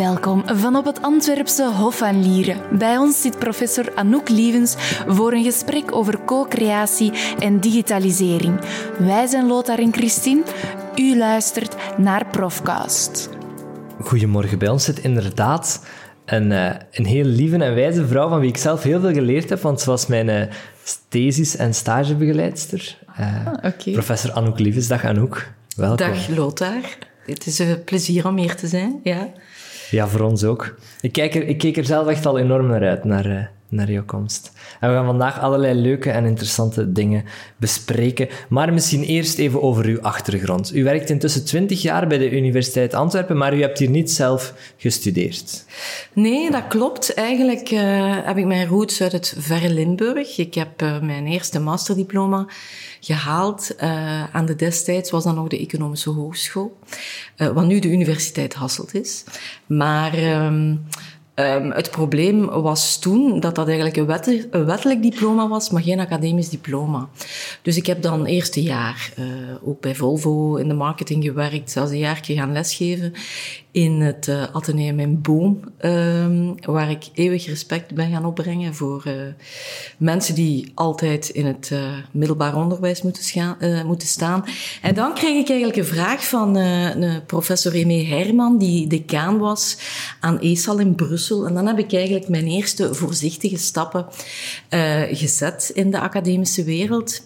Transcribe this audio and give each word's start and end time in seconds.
Welkom 0.00 0.42
van 0.46 0.76
op 0.76 0.84
het 0.84 1.02
Antwerpse 1.02 1.72
Hof 1.72 2.02
aan 2.02 2.22
Lieren. 2.22 2.78
Bij 2.78 2.96
ons 2.96 3.20
zit 3.20 3.38
professor 3.38 3.94
Anouk 3.94 4.28
Lievens 4.28 4.74
voor 5.06 5.32
een 5.32 5.44
gesprek 5.44 5.94
over 5.94 6.24
co-creatie 6.24 7.12
en 7.38 7.60
digitalisering. 7.60 8.60
Wij 8.98 9.26
zijn 9.26 9.46
Lothar 9.46 9.78
en 9.78 9.92
Christine. 9.92 10.42
U 10.96 11.16
luistert 11.16 11.76
naar 11.96 12.26
Profcast. 12.26 13.28
Goedemorgen, 14.00 14.58
bij 14.58 14.68
ons 14.68 14.84
zit 14.84 14.98
inderdaad 14.98 15.86
een, 16.24 16.50
uh, 16.50 16.70
een 16.90 17.06
heel 17.06 17.24
lieve 17.24 17.56
en 17.56 17.74
wijze 17.74 18.06
vrouw 18.06 18.28
van 18.28 18.40
wie 18.40 18.48
ik 18.48 18.56
zelf 18.56 18.82
heel 18.82 19.00
veel 19.00 19.12
geleerd 19.12 19.48
heb, 19.48 19.60
want 19.60 19.80
ze 19.80 19.90
was 19.90 20.06
mijn 20.06 20.28
uh, 20.28 20.42
thesis- 21.08 21.56
en 21.56 21.74
stagebegeleidster. 21.74 22.98
Uh, 23.20 23.46
ah, 23.46 23.52
okay. 23.52 23.92
Professor 23.92 24.32
Anouk 24.32 24.58
Lievens. 24.58 24.88
Dag 24.88 25.04
Anouk, 25.04 25.52
welkom. 25.76 25.96
Dag 26.06 26.28
Lothar. 26.28 26.82
Het 27.26 27.46
is 27.46 27.58
een 27.58 27.84
plezier 27.84 28.26
om 28.26 28.36
hier 28.36 28.54
te 28.54 28.66
zijn, 28.66 29.00
ja. 29.02 29.32
Ja, 29.90 30.08
voor 30.08 30.20
ons 30.20 30.44
ook. 30.44 30.74
Ik, 31.00 31.12
kijk 31.12 31.34
er, 31.34 31.46
ik 31.46 31.58
keek 31.58 31.76
er 31.76 31.84
zelf 31.84 32.06
echt 32.06 32.26
al 32.26 32.38
enorm 32.38 32.66
naar 32.66 32.88
uit, 32.88 33.04
naar, 33.04 33.26
uh, 33.26 33.44
naar 33.70 33.90
jouw 33.90 34.04
komst. 34.04 34.52
En 34.80 34.88
we 34.88 34.94
gaan 34.94 35.06
vandaag 35.06 35.40
allerlei 35.40 35.80
leuke 35.80 36.10
en 36.10 36.24
interessante 36.24 36.92
dingen 36.92 37.24
bespreken. 37.56 38.28
Maar 38.48 38.72
misschien 38.72 39.02
eerst 39.02 39.38
even 39.38 39.62
over 39.62 39.84
uw 39.84 40.00
achtergrond. 40.00 40.74
U 40.74 40.84
werkt 40.84 41.10
intussen 41.10 41.44
20 41.44 41.82
jaar 41.82 42.06
bij 42.06 42.18
de 42.18 42.30
Universiteit 42.30 42.94
Antwerpen, 42.94 43.36
maar 43.36 43.56
u 43.56 43.60
hebt 43.60 43.78
hier 43.78 43.90
niet 43.90 44.10
zelf 44.10 44.54
gestudeerd. 44.76 45.64
Nee, 46.12 46.50
dat 46.50 46.66
klopt. 46.68 47.14
Eigenlijk 47.14 47.70
uh, 47.70 47.80
heb 48.24 48.36
ik 48.36 48.46
mijn 48.46 48.66
roots 48.66 49.02
uit 49.02 49.12
het 49.12 49.34
verre 49.38 49.70
Limburg. 49.70 50.38
Ik 50.38 50.54
heb 50.54 50.82
uh, 50.82 51.00
mijn 51.00 51.26
eerste 51.26 51.60
masterdiploma 51.60 52.46
gehaald. 53.00 53.74
Uh, 53.82 54.34
aan 54.34 54.46
de 54.46 54.56
destijds 54.56 55.10
was 55.10 55.24
dat 55.24 55.34
nog 55.34 55.48
de 55.48 55.58
Economische 55.58 56.10
Hogeschool, 56.10 56.78
wat 57.36 57.66
nu 57.66 57.78
de 57.78 57.88
Universiteit 57.88 58.54
Hasselt 58.54 58.94
is. 58.94 59.24
Maar 59.66 60.12
Um, 61.40 61.70
het 61.70 61.90
probleem 61.90 62.46
was 62.46 62.98
toen 62.98 63.40
dat 63.40 63.54
dat 63.54 63.66
eigenlijk 63.66 63.96
een, 63.96 64.06
wet, 64.06 64.26
een, 64.50 64.64
wettelijk 64.64 65.02
diploma 65.02 65.48
was, 65.48 65.70
maar 65.70 65.82
geen 65.82 66.00
academisch 66.00 66.48
diploma. 66.48 67.08
Dus 67.62 67.76
ik 67.76 67.86
heb 67.86 68.02
dan 68.02 68.24
eerste 68.24 68.62
jaar 68.62 69.12
uh, 69.18 69.24
ook 69.62 69.80
bij 69.80 69.94
Volvo 69.94 70.56
in 70.56 70.68
de 70.68 70.74
marketing 70.74 71.24
gewerkt, 71.24 71.70
zelfs 71.70 71.90
een 71.90 71.98
jaar 71.98 72.18
gaan 72.22 72.52
lesgeven 72.52 73.12
in 73.72 74.00
het 74.00 74.26
uh, 74.26 74.42
Atheneum 74.52 75.00
in 75.00 75.20
Boom, 75.20 75.60
um, 75.80 76.54
waar 76.62 76.90
ik 76.90 77.04
eeuwig 77.14 77.46
respect 77.46 77.94
ben 77.94 78.10
gaan 78.10 78.24
opbrengen 78.24 78.74
voor 78.74 79.04
uh, 79.06 79.12
mensen 79.96 80.34
die 80.34 80.72
altijd 80.74 81.28
in 81.28 81.46
het 81.46 81.72
middelbaar 82.10 82.56
onderwijs 82.56 83.02
moeten, 83.02 83.56
moeten 83.86 84.08
staan. 84.08 84.44
En 84.82 84.94
dan 84.94 85.14
kreeg 85.14 85.40
ik 85.40 85.48
eigenlijk 85.48 85.78
een 85.78 85.94
vraag 85.94 86.24
van 86.24 86.58
professor 87.26 87.72
Remé 87.72 88.04
Herman, 88.04 88.58
die 88.58 88.86
decaan 88.86 89.38
was 89.38 89.78
aan 90.20 90.40
ESAL 90.40 90.78
in 90.78 90.94
Brussel. 90.94 91.29
En 91.30 91.54
dan 91.54 91.66
heb 91.66 91.78
ik 91.78 91.92
eigenlijk 91.92 92.28
mijn 92.28 92.46
eerste 92.46 92.94
voorzichtige 92.94 93.58
stappen 93.58 94.06
gezet 95.10 95.70
in 95.74 95.90
de 95.90 96.00
academische 96.00 96.64
wereld. 96.64 97.20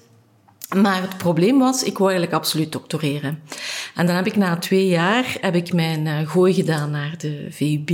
Maar 0.74 1.02
het 1.02 1.18
probleem 1.18 1.58
was, 1.58 1.82
ik 1.82 1.98
wou 1.98 2.10
eigenlijk 2.10 2.40
absoluut 2.42 2.72
doctoreren. 2.72 3.42
En 3.94 4.06
dan 4.06 4.16
heb 4.16 4.26
ik 4.26 4.36
na 4.36 4.56
twee 4.56 4.86
jaar 4.86 5.36
heb 5.40 5.54
ik 5.54 5.72
mijn 5.72 6.06
uh, 6.06 6.28
gooi 6.28 6.54
gedaan 6.54 6.90
naar 6.90 7.14
de 7.18 7.46
VUB. 7.50 7.90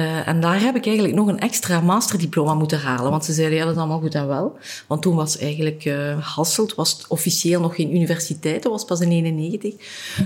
Uh, 0.00 0.28
en 0.28 0.40
daar 0.40 0.60
heb 0.60 0.76
ik 0.76 0.86
eigenlijk 0.86 1.16
nog 1.16 1.26
een 1.26 1.38
extra 1.38 1.80
masterdiploma 1.80 2.54
moeten 2.54 2.78
halen. 2.78 3.10
Want 3.10 3.24
ze 3.24 3.32
zeiden, 3.32 3.58
ja, 3.58 3.64
dat 3.64 3.72
is 3.72 3.78
allemaal 3.78 4.00
goed 4.00 4.14
en 4.14 4.26
wel. 4.26 4.58
Want 4.86 5.02
toen 5.02 5.14
was 5.14 5.38
eigenlijk 5.38 5.84
uh, 5.84 6.18
Hasselt, 6.34 6.74
was 6.74 7.04
officieel 7.08 7.60
nog 7.60 7.74
geen 7.74 7.94
universiteit. 7.94 8.62
Dat 8.62 8.72
was 8.72 8.84
pas 8.84 9.00
in 9.00 9.10
91. 9.10 9.74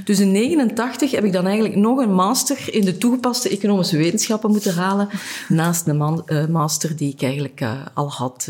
Dus 0.04 0.20
in 0.20 0.32
89 0.32 1.10
heb 1.10 1.24
ik 1.24 1.32
dan 1.32 1.44
eigenlijk 1.44 1.76
nog 1.76 1.98
een 1.98 2.14
master 2.14 2.74
in 2.74 2.84
de 2.84 2.98
toegepaste 2.98 3.48
economische 3.48 3.96
wetenschappen 3.96 4.50
moeten 4.50 4.74
halen. 4.74 5.08
Naast 5.48 5.84
de 5.84 6.22
uh, 6.26 6.46
master 6.46 6.96
die 6.96 7.12
ik 7.12 7.22
eigenlijk 7.22 7.62
al 7.94 8.10
had 8.10 8.48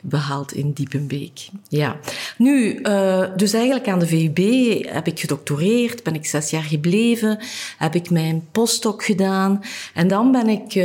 behaald 0.00 0.52
in 0.52 0.72
Diepenbeek. 0.72 1.48
Ja. 1.68 1.96
Nu, 2.38 2.80
dus 3.36 3.52
eigenlijk 3.52 3.88
aan 3.88 3.98
de 3.98 4.06
VUB 4.06 4.38
heb 4.92 5.06
ik 5.06 5.20
gedoctoreerd, 5.20 6.02
ben 6.02 6.14
ik 6.14 6.26
zes 6.26 6.50
jaar 6.50 6.62
gebleven, 6.62 7.38
heb 7.78 7.94
ik 7.94 8.10
mijn 8.10 8.46
postdoc 8.52 9.04
gedaan. 9.04 9.62
En 9.94 10.08
dan 10.08 10.32
ben 10.34 10.48
ik 10.48 10.74
uh, 10.74 10.84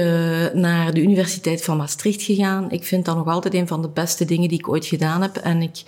naar 0.53 0.93
de 0.93 1.01
Universiteit 1.01 1.63
van 1.63 1.77
Maastricht 1.77 2.21
gegaan. 2.21 2.71
Ik 2.71 2.83
vind 2.83 3.05
dat 3.05 3.15
nog 3.15 3.27
altijd 3.27 3.53
een 3.53 3.67
van 3.67 3.81
de 3.81 3.89
beste 3.89 4.25
dingen 4.25 4.49
die 4.49 4.59
ik 4.59 4.69
ooit 4.69 4.85
gedaan 4.85 5.21
heb. 5.21 5.35
En 5.35 5.61
ik 5.61 5.83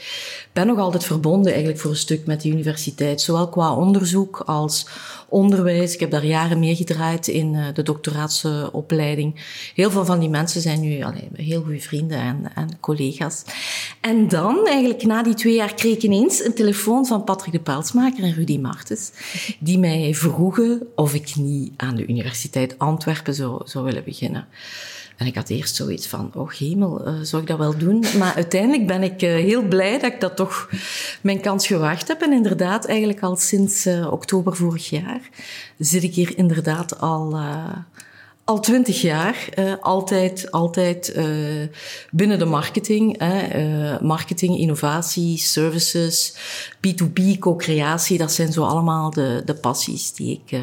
ben 0.53 0.67
nog 0.67 0.77
altijd 0.77 1.03
verbonden 1.05 1.51
eigenlijk 1.51 1.81
voor 1.81 1.91
een 1.91 1.97
stuk 1.97 2.25
met 2.25 2.41
de 2.41 2.49
universiteit. 2.49 3.21
Zowel 3.21 3.49
qua 3.49 3.75
onderzoek 3.75 4.39
als 4.45 4.87
onderwijs. 5.31 5.93
Ik 5.93 5.99
heb 5.99 6.11
daar 6.11 6.25
jaren 6.25 6.59
mee 6.59 6.75
gedraaid 6.75 7.27
in 7.27 7.53
uh, 7.53 7.65
de 7.73 7.83
doctoraatsopleiding. 7.83 9.35
Heel 9.75 9.91
veel 9.91 10.05
van 10.05 10.19
die 10.19 10.29
mensen 10.29 10.61
zijn 10.61 10.79
nu 10.79 11.03
allee, 11.03 11.27
heel 11.33 11.61
goede 11.61 11.79
vrienden 11.79 12.17
en, 12.17 12.51
en, 12.55 12.79
collega's. 12.79 13.43
En 14.01 14.27
dan, 14.27 14.67
eigenlijk 14.67 15.03
na 15.03 15.23
die 15.23 15.33
twee 15.33 15.55
jaar, 15.55 15.73
kreeg 15.73 15.95
ik 15.95 16.03
ineens 16.03 16.45
een 16.45 16.53
telefoon 16.53 17.05
van 17.05 17.23
Patrick 17.23 17.51
de 17.51 17.59
Pelsmaker 17.59 18.23
en 18.23 18.33
Rudy 18.33 18.57
Martens, 18.57 19.11
die 19.59 19.79
mij 19.79 20.15
vroegen 20.15 20.87
of 20.95 21.13
ik 21.13 21.35
niet 21.35 21.73
aan 21.77 21.95
de 21.95 22.07
Universiteit 22.07 22.79
Antwerpen 22.79 23.33
zou, 23.33 23.50
zou 23.65 23.85
willen 23.85 24.03
beginnen. 24.03 24.47
En 25.21 25.27
ik 25.27 25.35
had 25.35 25.49
eerst 25.49 25.75
zoiets 25.75 26.07
van, 26.07 26.31
oh 26.35 26.51
hemel, 26.51 27.07
uh, 27.07 27.13
zou 27.21 27.41
ik 27.41 27.47
dat 27.47 27.57
wel 27.57 27.77
doen? 27.77 28.05
Maar 28.17 28.33
uiteindelijk 28.35 28.87
ben 28.87 29.03
ik 29.03 29.21
uh, 29.21 29.33
heel 29.33 29.61
blij 29.61 29.99
dat 29.99 30.11
ik 30.11 30.21
dat 30.21 30.35
toch 30.35 30.69
mijn 31.21 31.41
kans 31.41 31.67
gewaagd 31.67 32.07
heb. 32.07 32.21
En 32.21 32.31
inderdaad, 32.31 32.85
eigenlijk 32.85 33.21
al 33.21 33.35
sinds 33.35 33.85
uh, 33.87 34.11
oktober 34.11 34.55
vorig 34.55 34.89
jaar 34.89 35.29
zit 35.77 36.03
ik 36.03 36.15
hier 36.15 36.37
inderdaad 36.37 36.99
al, 36.99 37.39
al 38.43 38.59
twintig 38.59 39.01
jaar. 39.01 39.49
altijd, 39.81 40.51
altijd 40.51 41.15
binnen 42.11 42.39
de 42.39 42.45
marketing. 42.45 43.19
marketing, 44.01 44.57
innovatie, 44.57 45.37
services, 45.37 46.35
B2B, 46.87 47.39
co-creatie. 47.39 48.17
Dat 48.17 48.31
zijn 48.31 48.51
zo 48.51 48.63
allemaal 48.63 49.09
de, 49.09 49.41
de 49.45 49.55
passies 49.55 50.13
die 50.13 50.41
ik 50.45 50.59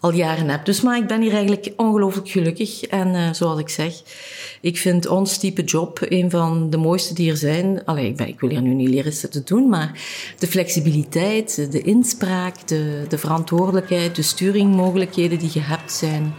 al 0.00 0.12
jaren 0.12 0.48
heb. 0.48 0.64
Dus 0.64 0.80
maar 0.80 0.96
ik 0.96 1.06
ben 1.06 1.20
hier 1.20 1.32
eigenlijk 1.32 1.72
ongelooflijk 1.76 2.28
gelukkig. 2.28 2.82
En 2.82 3.14
uh, 3.14 3.32
zoals 3.32 3.60
ik 3.60 3.68
zeg, 3.68 3.94
ik 4.60 4.78
vind 4.78 5.06
ons 5.06 5.38
type 5.38 5.62
job 5.62 5.98
een 6.08 6.30
van 6.30 6.70
de 6.70 6.76
mooiste 6.76 7.14
die 7.14 7.30
er 7.30 7.36
zijn. 7.36 7.84
Allee, 7.84 8.06
ik, 8.06 8.16
ben, 8.16 8.28
ik 8.28 8.40
wil 8.40 8.50
hier 8.50 8.62
nu 8.62 8.74
niet 8.74 8.88
leren 8.88 9.30
te 9.30 9.42
doen, 9.44 9.68
maar 9.68 10.00
de 10.38 10.46
flexibiliteit, 10.46 11.72
de 11.72 11.82
inspraak, 11.82 12.68
de, 12.68 13.04
de 13.08 13.18
verantwoordelijkheid, 13.18 14.16
de 14.16 14.22
sturingmogelijkheden 14.22 15.38
die 15.38 15.50
je 15.52 15.60
hebt 15.60 15.92
zijn, 15.92 16.34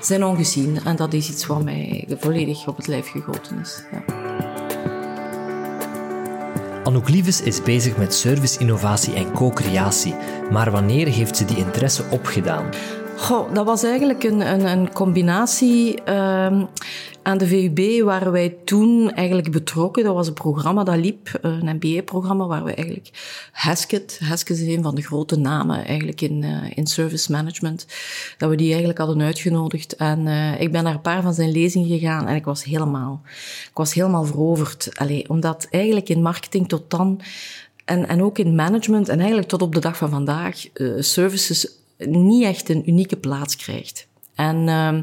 zijn 0.00 0.24
ongezien. 0.24 0.78
En 0.84 0.96
dat 0.96 1.12
is 1.12 1.30
iets 1.30 1.46
wat 1.46 1.64
mij 1.64 2.08
volledig 2.18 2.68
op 2.68 2.76
het 2.76 2.86
lijf 2.86 3.08
gegoten 3.08 3.58
is. 3.60 3.82
Ja. 3.92 4.41
Anouk 6.84 7.08
Lieves 7.08 7.42
is 7.42 7.62
bezig 7.62 7.96
met 7.96 8.14
service, 8.14 8.58
innovatie 8.58 9.14
en 9.14 9.32
co-creatie. 9.32 10.14
Maar 10.50 10.70
wanneer 10.70 11.06
heeft 11.06 11.36
ze 11.36 11.44
die 11.44 11.56
interesse 11.56 12.04
opgedaan? 12.10 12.64
Goh, 13.16 13.54
dat 13.54 13.66
was 13.66 13.82
eigenlijk 13.82 14.24
een, 14.24 14.40
een, 14.52 14.66
een 14.66 14.92
combinatie. 14.92 16.00
Uh, 16.08 16.62
aan 17.22 17.38
de 17.38 17.46
VUB 17.46 18.04
waren 18.04 18.32
wij 18.32 18.56
toen 18.64 19.10
eigenlijk 19.10 19.50
betrokken. 19.50 20.04
Dat 20.04 20.14
was 20.14 20.26
een 20.26 20.34
programma 20.34 20.84
dat 20.84 20.96
liep, 20.96 21.38
een 21.40 21.76
MBA-programma, 21.80 22.46
waar 22.46 22.64
we 22.64 22.74
eigenlijk 22.74 23.10
Hesket, 23.52 24.20
Hesket 24.24 24.58
is 24.58 24.74
een 24.74 24.82
van 24.82 24.94
de 24.94 25.02
grote 25.02 25.36
namen 25.36 25.84
eigenlijk 25.84 26.20
in, 26.20 26.42
uh, 26.42 26.70
in 26.74 26.86
service 26.86 27.32
management, 27.32 27.86
dat 28.38 28.50
we 28.50 28.56
die 28.56 28.68
eigenlijk 28.68 28.98
hadden 28.98 29.22
uitgenodigd. 29.22 29.96
En 29.96 30.26
uh, 30.26 30.60
ik 30.60 30.72
ben 30.72 30.84
naar 30.84 30.94
een 30.94 31.00
paar 31.00 31.22
van 31.22 31.34
zijn 31.34 31.50
lezingen 31.50 31.88
gegaan 31.88 32.26
en 32.26 32.34
ik 32.34 32.44
was 32.44 32.64
helemaal, 32.64 33.20
ik 33.70 33.76
was 33.76 33.94
helemaal 33.94 34.24
veroverd. 34.24 34.90
Allee, 34.94 35.28
omdat 35.28 35.66
eigenlijk 35.70 36.08
in 36.08 36.22
marketing 36.22 36.68
tot 36.68 36.90
dan 36.90 37.20
en, 37.84 38.08
en 38.08 38.22
ook 38.22 38.38
in 38.38 38.54
management 38.54 39.08
en 39.08 39.18
eigenlijk 39.18 39.48
tot 39.48 39.62
op 39.62 39.74
de 39.74 39.80
dag 39.80 39.96
van 39.96 40.10
vandaag 40.10 40.64
uh, 40.74 41.02
services 41.02 41.81
niet 42.08 42.44
echt 42.44 42.68
een 42.68 42.88
unieke 42.88 43.16
plaats 43.16 43.56
krijgt. 43.56 44.10
En 44.34 44.56
uh, 44.56 44.98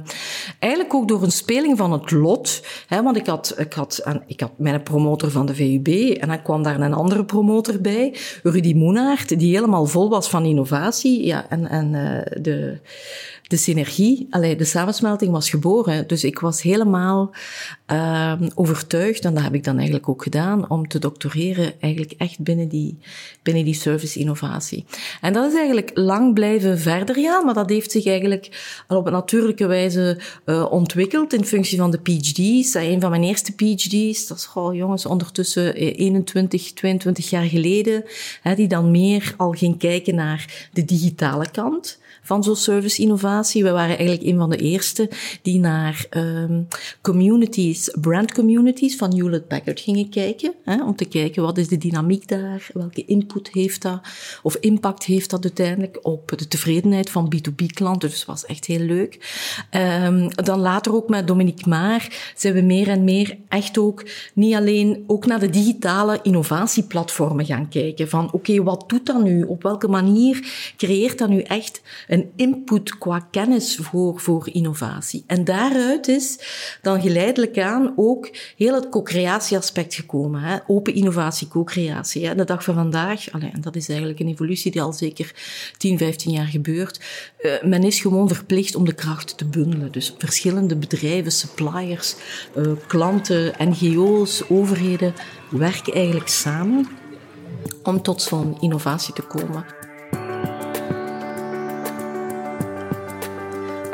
eigenlijk 0.59 0.93
ook 0.93 1.07
door 1.07 1.23
een 1.23 1.31
speling 1.31 1.77
van 1.77 1.91
het 1.91 2.11
lot. 2.11 2.63
Hè, 2.87 3.03
want 3.03 3.17
ik 3.17 3.25
had, 3.25 3.53
ik, 3.57 3.73
had, 3.73 4.03
ik 4.27 4.39
had 4.39 4.51
mijn 4.57 4.83
promotor 4.83 5.31
van 5.31 5.45
de 5.45 5.55
VUB 5.55 5.87
en 6.17 6.27
dan 6.27 6.41
kwam 6.41 6.63
daar 6.63 6.79
een 6.79 6.93
andere 6.93 7.25
promotor 7.25 7.81
bij, 7.81 8.15
Rudy 8.43 8.73
Moenaert, 8.73 9.39
die 9.39 9.55
helemaal 9.55 9.85
vol 9.85 10.09
was 10.09 10.29
van 10.29 10.45
innovatie. 10.45 11.25
Ja, 11.25 11.49
en 11.49 11.67
en 11.67 11.93
uh, 11.93 12.41
de, 12.43 12.79
de 13.49 13.57
synergie, 13.57 14.27
allee, 14.29 14.55
de 14.55 14.65
samensmelting 14.65 15.31
was 15.31 15.49
geboren. 15.49 16.07
Dus 16.07 16.23
ik 16.23 16.39
was 16.39 16.61
helemaal 16.61 17.31
uh, 17.91 18.33
overtuigd, 18.55 19.25
en 19.25 19.33
dat 19.33 19.43
heb 19.43 19.53
ik 19.53 19.63
dan 19.63 19.75
eigenlijk 19.75 20.09
ook 20.09 20.23
gedaan, 20.23 20.69
om 20.69 20.87
te 20.87 20.99
doctoreren 20.99 21.73
eigenlijk 21.79 22.13
echt 22.17 22.39
binnen 22.39 22.67
die, 22.67 22.97
binnen 23.43 23.63
die 23.63 23.73
service-innovatie. 23.73 24.85
En 25.21 25.33
dat 25.33 25.51
is 25.51 25.57
eigenlijk 25.57 25.91
lang 25.93 26.33
blijven 26.33 26.79
verder 26.79 27.15
gaan, 27.15 27.45
maar 27.45 27.53
dat 27.53 27.69
heeft 27.69 27.91
zich 27.91 28.05
eigenlijk 28.05 28.83
al 28.87 28.97
op 28.97 29.05
een 29.05 29.11
natuurlijke 29.11 29.65
wijze 29.65 30.17
uh, 30.45 30.71
ontwikkeld 30.71 31.33
in 31.33 31.45
functie 31.45 31.77
van 31.77 31.91
de 31.91 31.99
PhD's. 31.99 32.73
Een 32.73 33.01
van 33.01 33.09
mijn 33.09 33.23
eerste 33.23 33.51
PhD's, 33.51 34.27
dat 34.27 34.37
is 34.37 34.49
oh, 34.53 34.75
jongens 34.75 35.05
ondertussen 35.05 35.75
21, 35.75 36.73
22 36.73 37.29
jaar 37.29 37.45
geleden, 37.45 38.03
hè, 38.41 38.55
die 38.55 38.67
dan 38.67 38.91
meer 38.91 39.33
al 39.37 39.51
ging 39.51 39.77
kijken 39.77 40.15
naar 40.15 40.69
de 40.73 40.85
digitale 40.85 41.51
kant 41.51 41.99
van 42.29 42.43
zo'n 42.43 42.55
service-innovatie. 42.55 43.63
We 43.63 43.71
waren 43.71 43.97
eigenlijk 43.97 44.27
een 44.27 44.37
van 44.37 44.49
de 44.49 44.57
eerste 44.57 45.09
die 45.41 45.59
naar 45.59 46.05
um, 46.09 46.67
communities, 47.01 47.95
brand 48.01 48.33
communities 48.33 48.95
van 48.95 49.15
Hewlett-Packard 49.15 49.79
gingen 49.79 50.09
kijken. 50.09 50.53
Hè, 50.63 50.83
om 50.83 50.95
te 50.95 51.05
kijken 51.05 51.43
wat 51.43 51.57
is 51.57 51.67
de 51.67 51.77
dynamiek 51.77 52.27
daar, 52.27 52.67
welke 52.73 53.05
input 53.05 53.49
heeft 53.51 53.81
dat, 53.81 53.99
of 54.43 54.55
impact 54.55 55.03
heeft 55.03 55.29
dat 55.29 55.43
uiteindelijk 55.43 55.99
op 56.01 56.31
de 56.35 56.47
tevredenheid 56.47 57.09
van 57.09 57.33
B2B-klanten. 57.35 58.09
Dus 58.09 58.17
dat 58.17 58.27
was 58.27 58.45
echt 58.45 58.65
heel 58.65 58.79
leuk. 58.79 59.13
Um, 60.05 60.29
dan 60.35 60.59
later 60.59 60.93
ook 60.93 61.09
met 61.09 61.27
Dominique 61.27 61.69
Maar 61.69 62.31
zijn 62.35 62.53
we 62.53 62.61
meer 62.61 62.87
en 62.87 63.03
meer 63.03 63.37
echt 63.47 63.77
ook 63.77 64.05
niet 64.33 64.55
alleen 64.55 65.03
ook 65.07 65.25
naar 65.25 65.39
de 65.39 65.49
digitale 65.49 66.19
innovatieplatformen 66.23 67.45
gaan 67.45 67.69
kijken. 67.69 68.09
Van 68.09 68.31
oké, 68.31 68.63
wat 68.63 68.83
doet 68.87 69.05
dat 69.05 69.23
nu? 69.23 69.43
Op 69.43 69.63
welke 69.63 69.87
manier 69.87 70.73
creëert 70.77 71.17
dat 71.17 71.29
nu 71.29 71.41
echt 71.41 71.81
een 72.07 72.18
input 72.35 72.97
qua 72.97 73.27
kennis 73.31 73.75
voor, 73.81 74.19
voor 74.19 74.49
innovatie? 74.51 75.23
En 75.27 75.43
daaruit 75.43 76.07
is 76.07 76.39
dan 76.81 77.01
geleidelijk 77.01 77.59
aan 77.59 77.93
ook 77.95 78.29
heel 78.57 78.73
het 78.73 78.89
co-creatie-aspect 78.89 79.93
gekomen. 79.93 80.41
Hè? 80.41 80.57
Open 80.67 80.93
innovatie, 80.93 81.47
co-creatie. 81.47 82.35
De 82.35 82.43
dag 82.43 82.63
van 82.63 82.73
vandaag, 82.73 83.31
allez, 83.31 83.51
en 83.53 83.61
dat 83.61 83.75
is 83.75 83.89
eigenlijk 83.89 84.19
een 84.19 84.27
evolutie 84.27 84.71
die 84.71 84.81
al 84.81 84.93
zeker 84.93 85.33
10, 85.77 85.97
15 85.97 86.31
jaar 86.31 86.47
gebeurt. 86.47 86.99
Uh, 87.41 87.51
men 87.63 87.83
is 87.83 88.01
gewoon 88.01 88.27
verplicht 88.27 88.75
om 88.75 88.85
de 88.85 88.93
krachten 88.93 89.35
te 89.35 89.45
bundelen. 89.45 89.91
Dus 89.91 90.15
verschillende 90.17 90.75
bedrijven, 90.75 91.31
suppliers, 91.31 92.15
uh, 92.57 92.71
klanten, 92.87 93.53
NGO's, 93.57 94.43
overheden 94.49 95.13
werken 95.49 95.93
eigenlijk 95.93 96.27
samen 96.27 96.87
om 97.83 98.01
tot 98.01 98.21
zo'n 98.21 98.57
innovatie 98.59 99.13
te 99.13 99.21
komen. 99.21 99.78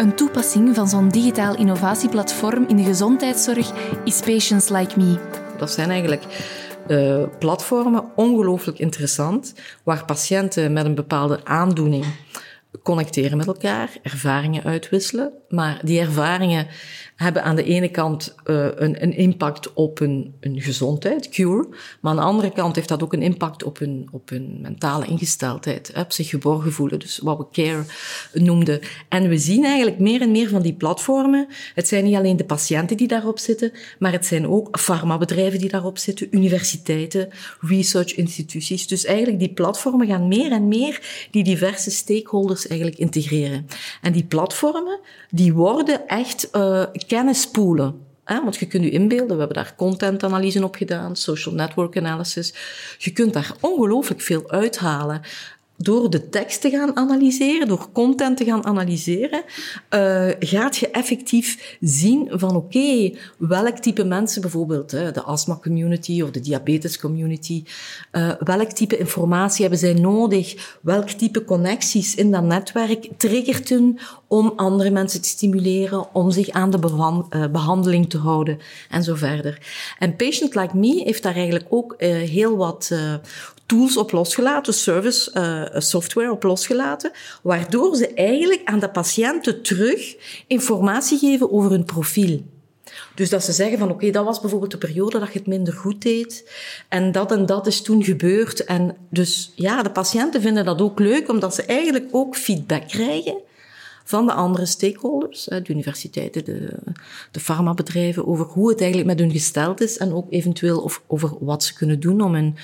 Een 0.05 0.15
toepassing 0.15 0.75
van 0.75 0.87
zo'n 0.87 1.09
digitaal 1.09 1.57
innovatieplatform 1.57 2.65
in 2.67 2.75
de 2.75 2.83
gezondheidszorg 2.83 3.71
is 4.03 4.19
Patients 4.19 4.69
Like 4.69 4.99
Me. 4.99 5.19
Dat 5.57 5.71
zijn 5.71 5.89
eigenlijk 5.89 6.23
uh, 6.87 7.23
platformen, 7.39 8.05
ongelooflijk 8.15 8.79
interessant, 8.79 9.53
waar 9.83 10.05
patiënten 10.05 10.73
met 10.73 10.85
een 10.85 10.95
bepaalde 10.95 11.45
aandoening 11.45 12.05
connecteren 12.83 13.37
met 13.37 13.47
elkaar, 13.47 13.89
ervaringen 14.01 14.63
uitwisselen, 14.63 15.31
maar 15.49 15.79
die 15.83 15.99
ervaringen 15.99 16.67
hebben 17.15 17.44
aan 17.44 17.56
de 17.56 17.63
ene 17.63 17.89
kant 17.89 18.35
uh, 18.45 18.67
een, 18.75 19.03
een, 19.03 19.17
impact 19.17 19.73
op 19.73 20.00
hun, 20.00 20.33
hun, 20.39 20.62
gezondheid, 20.62 21.29
cure, 21.29 21.67
maar 22.01 22.12
aan 22.12 22.17
de 22.17 22.23
andere 22.23 22.51
kant 22.51 22.75
heeft 22.75 22.88
dat 22.88 23.03
ook 23.03 23.13
een 23.13 23.21
impact 23.21 23.63
op 23.63 23.79
hun, 23.79 24.07
op 24.12 24.29
hun 24.29 24.57
mentale 24.62 25.06
ingesteldheid, 25.06 25.91
hè, 25.94 26.01
op 26.01 26.12
zich 26.12 26.29
geborgen 26.29 26.71
voelen, 26.71 27.00
dus 27.00 27.17
wat 27.17 27.38
we 27.38 27.45
care 27.51 27.83
noemden. 28.33 28.79
En 29.09 29.29
we 29.29 29.38
zien 29.38 29.63
eigenlijk 29.65 30.00
meer 30.00 30.21
en 30.21 30.31
meer 30.31 30.50
van 30.50 30.62
die 30.62 30.73
platformen. 30.73 31.47
Het 31.73 31.88
zijn 31.88 32.03
niet 32.03 32.15
alleen 32.15 32.38
de 32.38 32.45
patiënten 32.45 32.97
die 32.97 33.07
daarop 33.07 33.39
zitten, 33.39 33.71
maar 34.00 34.12
het 34.12 34.25
zijn 34.25 34.47
ook 34.47 34.79
farmabedrijven 34.79 35.59
die 35.59 35.69
daarop 35.69 35.97
zitten, 35.97 36.27
universiteiten, 36.31 37.29
research 37.59 38.15
instituties. 38.15 38.88
Dus 38.88 39.06
eigenlijk 39.06 39.39
die 39.39 39.53
platformen 39.53 40.07
gaan 40.07 40.27
meer 40.27 40.51
en 40.51 40.67
meer 40.67 41.27
die 41.31 41.44
diverse 41.44 41.91
stakeholders 41.91 42.67
eigenlijk 42.67 43.00
integreren. 43.00 43.67
En 44.01 44.12
die 44.12 44.23
platformen, 44.23 45.00
die 45.29 45.53
worden 45.53 46.07
echt 46.07 46.50
uh, 46.51 46.83
kennispoelen. 47.07 48.03
Hè? 48.23 48.43
Want 48.43 48.55
je 48.55 48.67
kunt 48.67 48.83
je 48.83 48.89
inbeelden, 48.89 49.31
we 49.31 49.43
hebben 49.43 49.63
daar 49.63 49.73
contentanalyse 49.77 50.63
op 50.63 50.75
gedaan, 50.75 51.15
social 51.15 51.55
network 51.55 51.97
analysis. 51.97 52.53
Je 52.97 53.11
kunt 53.11 53.33
daar 53.33 53.51
ongelooflijk 53.59 54.21
veel 54.21 54.49
uithalen 54.49 55.21
door 55.77 56.10
de 56.10 56.30
tekst 56.30 56.62
te 56.62 56.69
gaan 56.69 56.95
analyseren, 56.95 57.68
door 57.68 57.88
content 57.92 58.38
te 58.38 58.44
gaan 58.44 58.66
analyseren, 58.66 59.44
uh, 59.89 60.30
gaat 60.39 60.77
je 60.77 60.89
effectief 60.89 61.77
zien 61.81 62.27
van 62.31 62.56
oké, 62.56 63.13
welk 63.38 63.77
type 63.77 64.04
mensen 64.04 64.42
bijvoorbeeld, 64.42 64.92
hè, 64.92 65.12
de 65.12 65.22
astma 65.22 65.60
community 65.62 66.22
of 66.22 66.31
de 66.31 66.39
diabetes 66.39 67.00
community, 67.00 67.63
uh, 68.12 68.31
welk 68.39 68.72
type 68.72 68.98
informatie 68.98 69.62
hebben 69.62 69.80
zij 69.80 69.94
nodig, 69.94 70.77
welk 70.81 71.10
type 71.10 71.44
connecties 71.44 72.16
in 72.16 72.31
dat 72.31 72.44
netwerk 72.44 73.07
triggert 73.18 73.69
hun 73.69 74.00
om 74.27 74.54
andere 74.56 74.89
mensen 74.89 75.22
te 75.22 75.30
stimuleren, 75.30 76.13
om 76.13 76.31
zich 76.31 76.50
aan 76.50 76.72
de 76.72 76.80
uh, 76.86 77.48
behandeling 77.51 78.10
te 78.10 78.18
houden 78.18 78.60
en 78.89 79.04
zo 79.04 79.16
verder. 79.16 79.60
En 80.00 80.16
Patient 80.16 80.56
Like 80.56 80.77
Me 80.77 81.01
heeft 81.04 81.24
daar 81.24 81.36
eigenlijk 81.36 81.66
ook 81.69 81.95
heel 81.98 82.57
wat 82.57 82.92
tools 83.65 83.97
op 83.97 84.12
losgelaten, 84.12 84.73
service 84.73 85.31
uh, 85.33 85.81
software 85.81 86.31
op 86.31 86.44
losgelaten, 86.44 87.12
waardoor 87.44 87.95
ze 87.95 88.13
eigenlijk 88.13 88.62
aan 88.65 88.79
de 88.79 88.89
patiënten 88.89 89.62
terug 89.62 90.15
informatie 90.47 91.17
geven 91.17 91.51
over 91.51 91.71
hun 91.71 91.85
profiel. 91.85 92.44
Dus 93.15 93.29
dat 93.29 93.44
ze 93.44 93.51
zeggen 93.51 93.77
van 93.77 93.89
oké, 93.89 94.12
dat 94.12 94.25
was 94.25 94.39
bijvoorbeeld 94.39 94.71
de 94.71 94.77
periode 94.77 95.19
dat 95.19 95.33
je 95.33 95.39
het 95.39 95.47
minder 95.47 95.73
goed 95.73 96.01
deed 96.01 96.51
en 96.89 97.12
dat 97.12 97.31
en 97.31 97.45
dat 97.45 97.67
is 97.67 97.81
toen 97.81 98.03
gebeurd. 98.03 98.63
En 98.63 98.97
dus 99.09 99.51
ja, 99.56 99.83
de 99.83 99.91
patiënten 99.91 100.41
vinden 100.41 100.65
dat 100.65 100.81
ook 100.81 101.00
leuk 101.00 101.29
omdat 101.29 101.56
ze 101.56 101.63
eigenlijk 101.63 102.07
ook 102.12 102.35
feedback 102.35 102.88
krijgen 102.88 103.38
van 104.07 104.25
de 104.25 104.33
andere 104.33 104.65
stakeholders, 104.65 105.43
de 105.43 105.63
universiteiten, 105.67 106.45
de, 106.45 106.77
de 107.31 107.39
farmabedrijven, 107.39 108.27
over 108.27 108.45
hoe 108.45 108.69
het 108.69 108.79
eigenlijk 108.79 109.09
met 109.09 109.19
hun 109.19 109.31
gesteld 109.31 109.81
is 109.81 109.97
en 109.97 110.13
ook 110.13 110.27
eventueel 110.29 110.79
of, 110.79 111.03
over 111.07 111.33
wat 111.39 111.63
ze 111.63 111.73
kunnen 111.73 111.99
doen 111.99 112.21
om 112.21 112.33
hun 112.33 112.55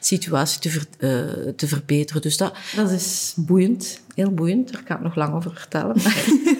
situatie 0.00 0.60
te, 0.60 0.70
ver, 0.70 0.86
uh, 0.98 1.52
te 1.56 1.68
verbeteren. 1.68 2.22
Dus 2.22 2.36
dat, 2.36 2.54
dat 2.76 2.90
is 2.90 3.32
boeiend, 3.36 4.00
heel 4.14 4.30
boeiend. 4.30 4.72
Daar 4.72 4.82
kan 4.82 4.96
ik 4.96 5.02
nog 5.02 5.14
lang 5.14 5.34
over 5.34 5.52
vertellen. 5.54 5.96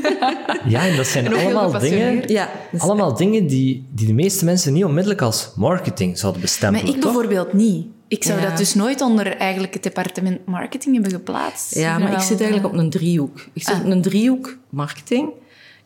ja, 0.75 0.87
en 0.87 0.97
dat 0.97 1.07
zijn 1.07 1.35
allemaal 1.35 1.79
dingen, 1.79 2.29
ja, 2.29 2.51
allemaal 2.79 3.15
dingen 3.15 3.47
die, 3.47 3.87
die 3.91 4.07
de 4.07 4.15
meeste 4.15 4.45
mensen 4.45 4.73
niet 4.73 4.85
onmiddellijk 4.85 5.23
als 5.23 5.53
marketing 5.57 6.19
zouden 6.19 6.41
bestempelen. 6.41 6.87
Maar 6.87 6.95
ik 6.95 7.01
bijvoorbeeld 7.01 7.53
niet. 7.53 7.87
Ik 8.09 8.25
zou 8.25 8.41
dat 8.41 8.57
dus 8.57 8.75
nooit 8.75 9.01
onder 9.01 9.37
eigenlijk 9.37 9.75
het 9.75 9.83
departement 9.83 10.47
marketing 10.47 10.95
hebben 10.95 11.13
geplaatst. 11.13 11.75
Ja, 11.75 11.99
maar 11.99 12.13
ik 12.13 12.21
zit 12.21 12.41
eigenlijk 12.41 12.73
op 12.73 12.79
een 12.79 12.91
driehoek. 12.91 13.47
Ik 13.53 13.63
zit 13.63 13.75
ah. 13.75 13.81
op 13.81 13.91
een 13.91 14.03
driehoek 14.03 14.57
marketing, 14.69 15.31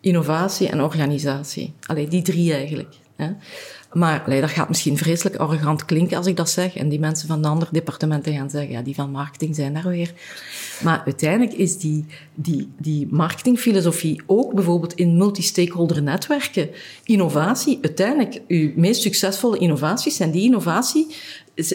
innovatie 0.01 0.69
en 0.69 0.83
organisatie. 0.83 1.75
Allee, 1.87 2.09
die 2.09 2.23
drie 2.23 2.53
eigenlijk. 2.53 2.95
Hè. 3.17 3.31
Maar 3.93 4.23
allee, 4.26 4.41
dat 4.41 4.50
gaat 4.50 4.69
misschien 4.69 4.97
vreselijk 4.97 5.37
arrogant 5.37 5.85
klinken 5.85 6.17
als 6.17 6.26
ik 6.26 6.37
dat 6.37 6.50
zeg. 6.50 6.76
En 6.76 6.88
die 6.88 6.99
mensen 6.99 7.29
van 7.29 7.43
de 7.43 7.49
andere 7.49 7.71
departementen 7.73 8.35
gaan 8.35 8.50
zeggen, 8.50 8.71
ja, 8.71 8.83
die 8.83 8.95
van 8.95 9.11
marketing 9.11 9.55
zijn 9.55 9.75
daar 9.75 9.88
weer. 9.88 10.12
Maar 10.83 11.02
uiteindelijk 11.05 11.52
is 11.52 11.79
die, 11.79 12.05
die, 12.35 12.69
die 12.79 13.09
marketingfilosofie 13.11 14.23
ook 14.26 14.55
bijvoorbeeld 14.55 14.95
in 14.95 15.17
multi-stakeholder 15.17 16.02
netwerken, 16.02 16.71
innovatie, 17.05 17.79
uiteindelijk, 17.83 18.41
uw 18.49 18.73
meest 18.76 19.02
succesvolle 19.02 19.59
innovaties 19.59 20.17
zijn 20.17 20.31
die 20.31 20.45
innovatie 20.45 21.07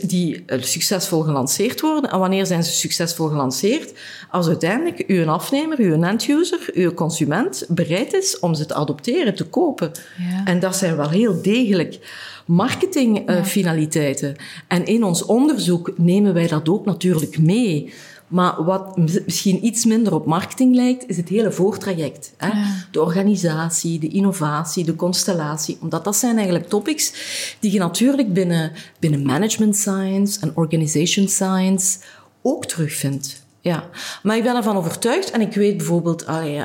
die 0.01 0.43
eh, 0.45 0.61
succesvol 0.61 1.21
gelanceerd 1.21 1.81
worden. 1.81 2.11
En 2.11 2.19
wanneer 2.19 2.45
zijn 2.45 2.63
ze 2.63 2.71
succesvol 2.71 3.27
gelanceerd? 3.27 3.93
Als 4.29 4.47
uiteindelijk 4.47 5.03
uw 5.07 5.29
afnemer, 5.29 5.79
uw 5.79 6.03
end-user, 6.03 6.69
uw 6.73 6.93
consument 6.93 7.65
bereid 7.69 8.13
is 8.13 8.39
om 8.39 8.55
ze 8.55 8.65
te 8.65 8.73
adopteren, 8.73 9.35
te 9.35 9.45
kopen. 9.45 9.91
Ja. 10.17 10.45
En 10.45 10.59
dat 10.59 10.75
zijn 10.75 10.95
wel 10.95 11.09
heel 11.09 11.41
degelijk 11.41 11.99
marketingfinaliteiten. 12.47 14.29
Uh, 14.29 14.35
en 14.67 14.85
in 14.85 15.03
ons 15.03 15.25
onderzoek 15.25 15.91
nemen 15.97 16.33
wij 16.33 16.47
dat 16.47 16.69
ook 16.69 16.85
natuurlijk 16.85 17.37
mee. 17.37 17.93
Maar 18.27 18.63
wat 18.63 18.97
misschien 18.97 19.65
iets 19.65 19.85
minder 19.85 20.13
op 20.13 20.25
marketing 20.25 20.75
lijkt, 20.75 21.09
is 21.09 21.17
het 21.17 21.29
hele 21.29 21.51
voortraject. 21.51 22.33
Hè? 22.37 22.49
De 22.91 23.01
organisatie, 23.01 23.99
de 23.99 24.07
innovatie, 24.07 24.83
de 24.83 24.95
constellatie. 24.95 25.77
Omdat 25.81 26.03
dat 26.03 26.15
zijn 26.15 26.35
eigenlijk 26.35 26.69
topics 26.69 27.13
die 27.59 27.71
je 27.71 27.79
natuurlijk 27.79 28.33
binnen, 28.33 28.71
binnen 28.99 29.25
management 29.25 29.75
science 29.75 30.39
en 30.39 30.51
organization 30.55 31.27
science 31.27 31.97
ook 32.41 32.65
terugvindt. 32.65 33.46
Ja, 33.67 33.89
maar 34.23 34.37
ik 34.37 34.43
ben 34.43 34.55
ervan 34.55 34.77
overtuigd 34.77 35.31
en 35.31 35.41
ik 35.41 35.53
weet 35.53 35.77
bijvoorbeeld, 35.77 36.27
uh, 36.27 36.61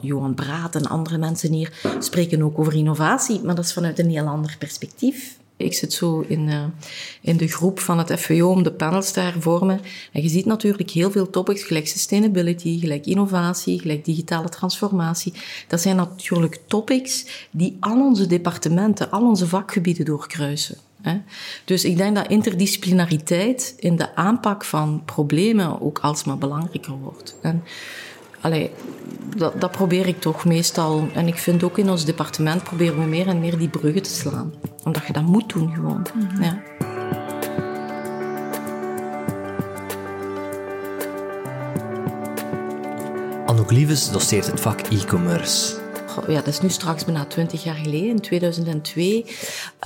Johan 0.00 0.34
Braat 0.34 0.74
en 0.74 0.86
andere 0.86 1.18
mensen 1.18 1.52
hier 1.52 1.96
spreken 1.98 2.42
ook 2.42 2.58
over 2.58 2.74
innovatie, 2.74 3.40
maar 3.42 3.54
dat 3.54 3.64
is 3.64 3.72
vanuit 3.72 3.98
een 3.98 4.10
heel 4.10 4.26
ander 4.26 4.56
perspectief. 4.58 5.36
Ik 5.56 5.74
zit 5.74 5.92
zo 5.92 6.24
in, 6.28 6.48
uh, 6.48 6.64
in 7.20 7.36
de 7.36 7.48
groep 7.48 7.80
van 7.80 7.98
het 7.98 8.20
FWO 8.20 8.50
om 8.50 8.62
de 8.62 8.72
panels 8.72 9.10
te 9.10 9.20
hervormen. 9.20 9.80
En 10.12 10.22
je 10.22 10.28
ziet 10.28 10.46
natuurlijk 10.46 10.90
heel 10.90 11.10
veel 11.10 11.30
topics, 11.30 11.62
gelijk 11.62 11.88
sustainability, 11.88 12.80
gelijk 12.80 13.06
innovatie, 13.06 13.80
gelijk 13.80 14.04
digitale 14.04 14.48
transformatie. 14.48 15.32
Dat 15.68 15.80
zijn 15.80 15.96
natuurlijk 15.96 16.60
topics 16.66 17.26
die 17.50 17.76
al 17.80 18.00
onze 18.00 18.26
departementen, 18.26 19.10
al 19.10 19.22
onze 19.22 19.46
vakgebieden 19.46 20.04
doorkruisen. 20.04 20.85
Dus 21.64 21.84
ik 21.84 21.96
denk 21.96 22.16
dat 22.16 22.28
interdisciplinariteit 22.28 23.74
in 23.78 23.96
de 23.96 24.14
aanpak 24.14 24.64
van 24.64 25.02
problemen 25.04 25.80
ook 25.80 25.98
alsmaar 25.98 26.38
belangrijker 26.38 26.92
wordt. 26.92 27.36
En 27.42 27.64
allee, 28.40 28.70
dat, 29.36 29.60
dat 29.60 29.70
probeer 29.70 30.06
ik 30.06 30.20
toch 30.20 30.44
meestal. 30.44 31.08
En 31.14 31.26
ik 31.26 31.36
vind 31.36 31.62
ook 31.62 31.78
in 31.78 31.90
ons 31.90 32.04
departement 32.04 32.62
proberen 32.62 32.98
we 32.98 33.04
meer 33.04 33.26
en 33.26 33.40
meer 33.40 33.58
die 33.58 33.68
bruggen 33.68 34.02
te 34.02 34.10
slaan. 34.10 34.52
Omdat 34.84 35.06
je 35.06 35.12
dat 35.12 35.22
moet 35.22 35.52
doen 35.52 35.74
gewoon. 35.74 36.06
Mm 36.14 36.42
ja. 36.42 36.62
Anouk 43.46 43.70
Liefes 43.70 44.10
doseert 44.10 44.46
het 44.46 44.60
vak 44.60 44.80
e-commerce. 44.80 45.84
Ja, 46.26 46.34
dat 46.34 46.46
is 46.46 46.60
nu 46.60 46.68
straks 46.68 47.04
bijna 47.04 47.24
twintig 47.24 47.64
jaar 47.64 47.74
geleden, 47.74 48.08
in 48.08 48.20
2002. 48.20 49.26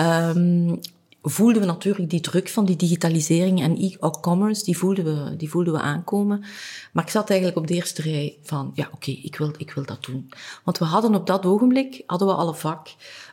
Um, 0.01 0.81
voelden 1.23 1.61
we 1.61 1.67
natuurlijk 1.67 2.11
die 2.11 2.21
druk 2.21 2.49
van 2.49 2.65
die 2.65 2.77
digitalisering 2.77 3.63
en 3.63 3.77
e-commerce, 3.77 4.65
die 4.65 4.79
voelden 4.79 5.05
we, 5.05 5.37
die 5.37 5.51
voelden 5.51 5.73
we 5.73 5.81
aankomen. 5.81 6.45
Maar 6.93 7.05
ik 7.05 7.11
zat 7.11 7.31
eigenlijk 7.31 7.59
op 7.59 7.67
de 7.67 7.75
eerste 7.75 8.03
rij 8.03 8.37
van, 8.43 8.71
ja, 8.75 8.89
oké, 8.93 9.11
ik, 9.11 9.37
wil, 9.37 9.53
ik 9.59 9.73
wil 9.73 9.85
dat 9.85 10.05
doen. 10.05 10.31
Want 10.65 10.79
we 10.79 10.85
hadden 10.85 11.15
op 11.15 11.27
dat 11.27 11.47
ogenblik, 11.47 12.03
hadden 12.07 12.29
we 12.29 12.35
alle 12.35 12.55
vak 12.55 12.89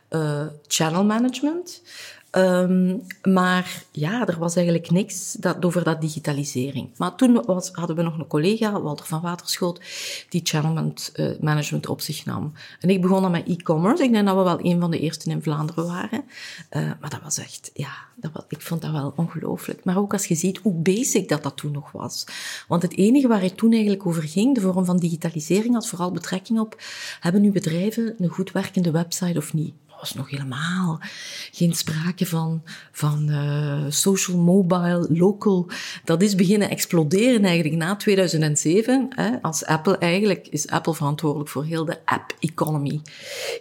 uh, 0.10 0.46
channel 0.68 1.06
management. 1.06 1.82
Um, 2.32 3.02
maar 3.24 3.84
ja, 3.92 4.28
er 4.28 4.40
was 4.40 4.56
eigenlijk 4.56 4.90
niks 4.90 5.34
dat, 5.34 5.66
over 5.66 5.84
dat 5.84 6.02
digitalisering. 6.02 6.90
Maar 6.98 7.16
toen 7.16 7.44
hadden 7.72 7.96
we 7.96 8.02
nog 8.02 8.18
een 8.18 8.28
collega, 8.28 8.82
Walter 8.82 9.06
van 9.06 9.22
Waterschoot, 9.22 9.82
die 10.30 10.42
channel 10.44 10.94
uh, 11.16 11.40
management 11.40 11.88
op 11.88 12.02
zich 12.02 12.26
nam. 12.26 12.54
En 12.80 12.90
ik 12.90 13.02
begon 13.02 13.22
dan 13.22 13.32
met 13.32 13.48
e-commerce. 13.48 14.04
Ik 14.04 14.12
denk 14.12 14.26
dat 14.26 14.36
we 14.36 14.44
wel 14.44 14.60
een 14.62 14.80
van 14.80 14.92
de 14.92 15.00
eerste 15.00 15.30
in 15.30 15.42
Vlaanderen 15.42 15.86
waren. 15.86 16.24
Uh, 16.72 16.92
maar 17.00 17.10
dat 17.10 17.22
was 17.24 17.38
echt, 17.38 17.72
ja, 17.74 17.92
dat 18.16 18.46
ik 18.50 18.62
vond 18.62 18.82
dat 18.82 18.92
wel 18.92 19.14
ongelooflijk. 19.16 19.84
Maar 19.84 19.98
ook 19.98 20.14
als 20.14 20.26
je 20.26 20.36
ziet 20.36 20.58
hoe 20.58 20.74
basic 20.74 21.30
dat 21.30 21.44
dat 21.44 21.58
toen 21.58 21.72
nog 21.72 21.92
was. 21.92 22.26
Want 22.68 22.82
het 22.82 22.98
enige 22.98 23.28
waar 23.28 23.42
het 23.42 23.58
toen 23.58 23.72
eigenlijk 23.72 24.06
over 24.06 24.24
ging, 24.24 24.56
de 24.56 24.62
vorm 24.62 24.86
van 24.86 24.98
digitalisering, 24.98 25.74
had 25.74 25.88
vooral 25.88 26.12
betrekking 26.12 26.60
op, 26.60 26.82
hebben 27.20 27.42
nu 27.42 27.52
bedrijven 27.52 28.16
een 28.20 28.30
goed 28.30 28.52
werkende 28.52 28.92
website 28.92 29.38
of 29.38 29.54
niet? 29.54 29.74
Was 30.00 30.14
nog 30.14 30.30
helemaal 30.30 31.00
geen 31.52 31.74
sprake 31.74 32.26
van, 32.26 32.64
van 32.92 33.30
uh, 33.30 33.86
social, 33.90 34.38
mobile, 34.38 35.08
local. 35.10 35.70
Dat 36.04 36.22
is 36.22 36.36
beginnen 36.36 36.70
exploderen 36.70 37.44
eigenlijk 37.44 37.76
na 37.76 37.96
2007. 37.96 39.08
Hè, 39.16 39.42
als 39.42 39.66
Apple 39.66 39.98
eigenlijk 39.98 40.48
is 40.48 40.68
Apple 40.68 40.94
verantwoordelijk 40.94 41.50
voor 41.50 41.64
heel 41.64 41.86
de 41.86 41.98
app 42.06 42.36
economy 42.40 43.02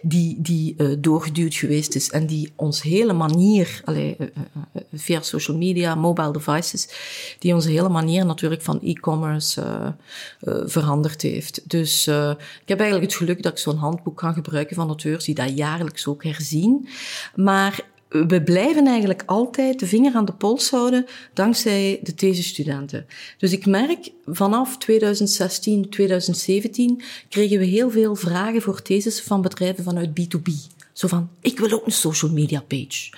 die, 0.01 0.41
die 0.41 0.75
uh, 0.77 0.95
doorgeduwd 0.99 1.55
geweest 1.55 1.95
is 1.95 2.09
en 2.09 2.25
die 2.25 2.53
ons 2.55 2.81
hele 2.81 3.13
manier, 3.13 3.81
uh, 3.89 4.11
via 4.93 5.21
social 5.21 5.57
media, 5.57 5.95
mobile 5.95 6.31
devices, 6.31 6.89
die 7.39 7.53
onze 7.53 7.69
hele 7.69 7.89
manier 7.89 8.25
natuurlijk 8.25 8.61
van 8.61 8.81
e-commerce 8.81 9.95
veranderd 10.65 11.21
heeft. 11.21 11.69
Dus 11.69 12.07
ik 12.07 12.67
heb 12.67 12.79
eigenlijk 12.79 13.11
het 13.11 13.19
geluk 13.19 13.43
dat 13.43 13.51
ik 13.51 13.57
zo'n 13.57 13.77
handboek 13.77 14.17
kan 14.17 14.33
gebruiken 14.33 14.75
van 14.75 14.87
auteurs 14.87 15.25
die 15.25 15.35
dat 15.35 15.57
jaarlijks 15.57 16.07
ook 16.07 16.23
herzien. 16.27 16.87
Maar 17.35 17.85
we 18.09 18.43
blijven 18.43 18.87
eigenlijk 18.87 19.23
altijd 19.25 19.79
de 19.79 19.87
vinger 19.87 20.15
aan 20.15 20.25
de 20.25 20.33
pols 20.33 20.69
houden 20.69 21.05
dankzij 21.33 21.99
de 22.03 22.15
thesestudenten. 22.15 23.05
Dus 23.37 23.51
ik 23.51 23.65
merk 23.65 24.11
vanaf 24.25 24.77
2016, 24.77 25.89
2017 25.89 27.01
kregen 27.29 27.59
we 27.59 27.65
heel 27.65 27.89
veel 27.89 28.15
vragen 28.15 28.61
voor 28.61 28.81
theses 28.81 29.21
van 29.21 29.41
bedrijven 29.41 29.83
vanuit 29.83 30.09
B2B. 30.09 30.75
Zo 30.97 31.07
van, 31.07 31.29
ik 31.41 31.59
wil 31.59 31.71
ook 31.71 31.85
een 31.85 31.91
social 31.91 32.31
media 32.31 32.63
page. 32.67 33.13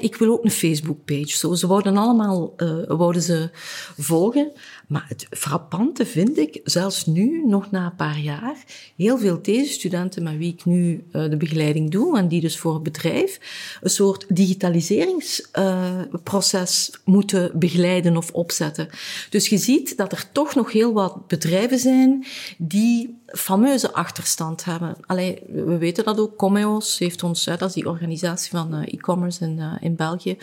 ik 0.00 0.16
wil 0.16 0.32
ook 0.32 0.44
een 0.44 0.50
Facebook 0.50 1.04
page. 1.04 1.36
Zo, 1.36 1.54
ze 1.54 1.66
wouden 1.66 1.96
allemaal, 1.96 2.54
uh, 2.56 3.12
ze 3.20 3.50
volgen. 3.98 4.52
Maar 4.86 5.04
het 5.08 5.26
frappante 5.30 6.06
vind 6.06 6.38
ik, 6.38 6.60
zelfs 6.64 7.06
nu, 7.06 7.46
nog 7.46 7.70
na 7.70 7.84
een 7.84 7.96
paar 7.96 8.18
jaar, 8.18 8.56
heel 8.96 9.18
veel 9.18 9.40
studenten 9.64 10.22
met 10.22 10.36
wie 10.36 10.52
ik 10.52 10.64
nu 10.64 11.04
uh, 11.12 11.30
de 11.30 11.36
begeleiding 11.36 11.90
doe, 11.90 12.18
en 12.18 12.28
die 12.28 12.40
dus 12.40 12.58
voor 12.58 12.74
het 12.74 12.82
bedrijf, 12.82 13.40
een 13.80 13.90
soort 13.90 14.26
digitaliseringsproces 14.28 16.90
uh, 16.90 16.96
moeten 17.04 17.58
begeleiden 17.58 18.16
of 18.16 18.30
opzetten. 18.30 18.88
Dus 19.30 19.48
je 19.48 19.58
ziet 19.58 19.96
dat 19.96 20.12
er 20.12 20.24
toch 20.32 20.54
nog 20.54 20.72
heel 20.72 20.92
wat 20.92 21.26
bedrijven 21.26 21.78
zijn 21.78 22.26
die 22.58 23.18
fameuze 23.26 23.92
achterstand 23.92 24.64
hebben. 24.64 24.96
Allee, 25.06 25.38
we 25.48 25.78
weten 25.78 26.04
dat 26.04 26.20
ook. 26.20 26.36
Comeos 26.36 26.98
heeft 26.98 27.22
ons, 27.22 27.44
dat 27.44 27.62
is 27.62 27.72
die 27.72 27.88
organisatie 27.88 28.50
van 28.50 28.74
uh, 28.74 28.82
e-commerce 28.86 29.44
in, 29.44 29.60
in 29.80 29.96
België, 29.96 30.36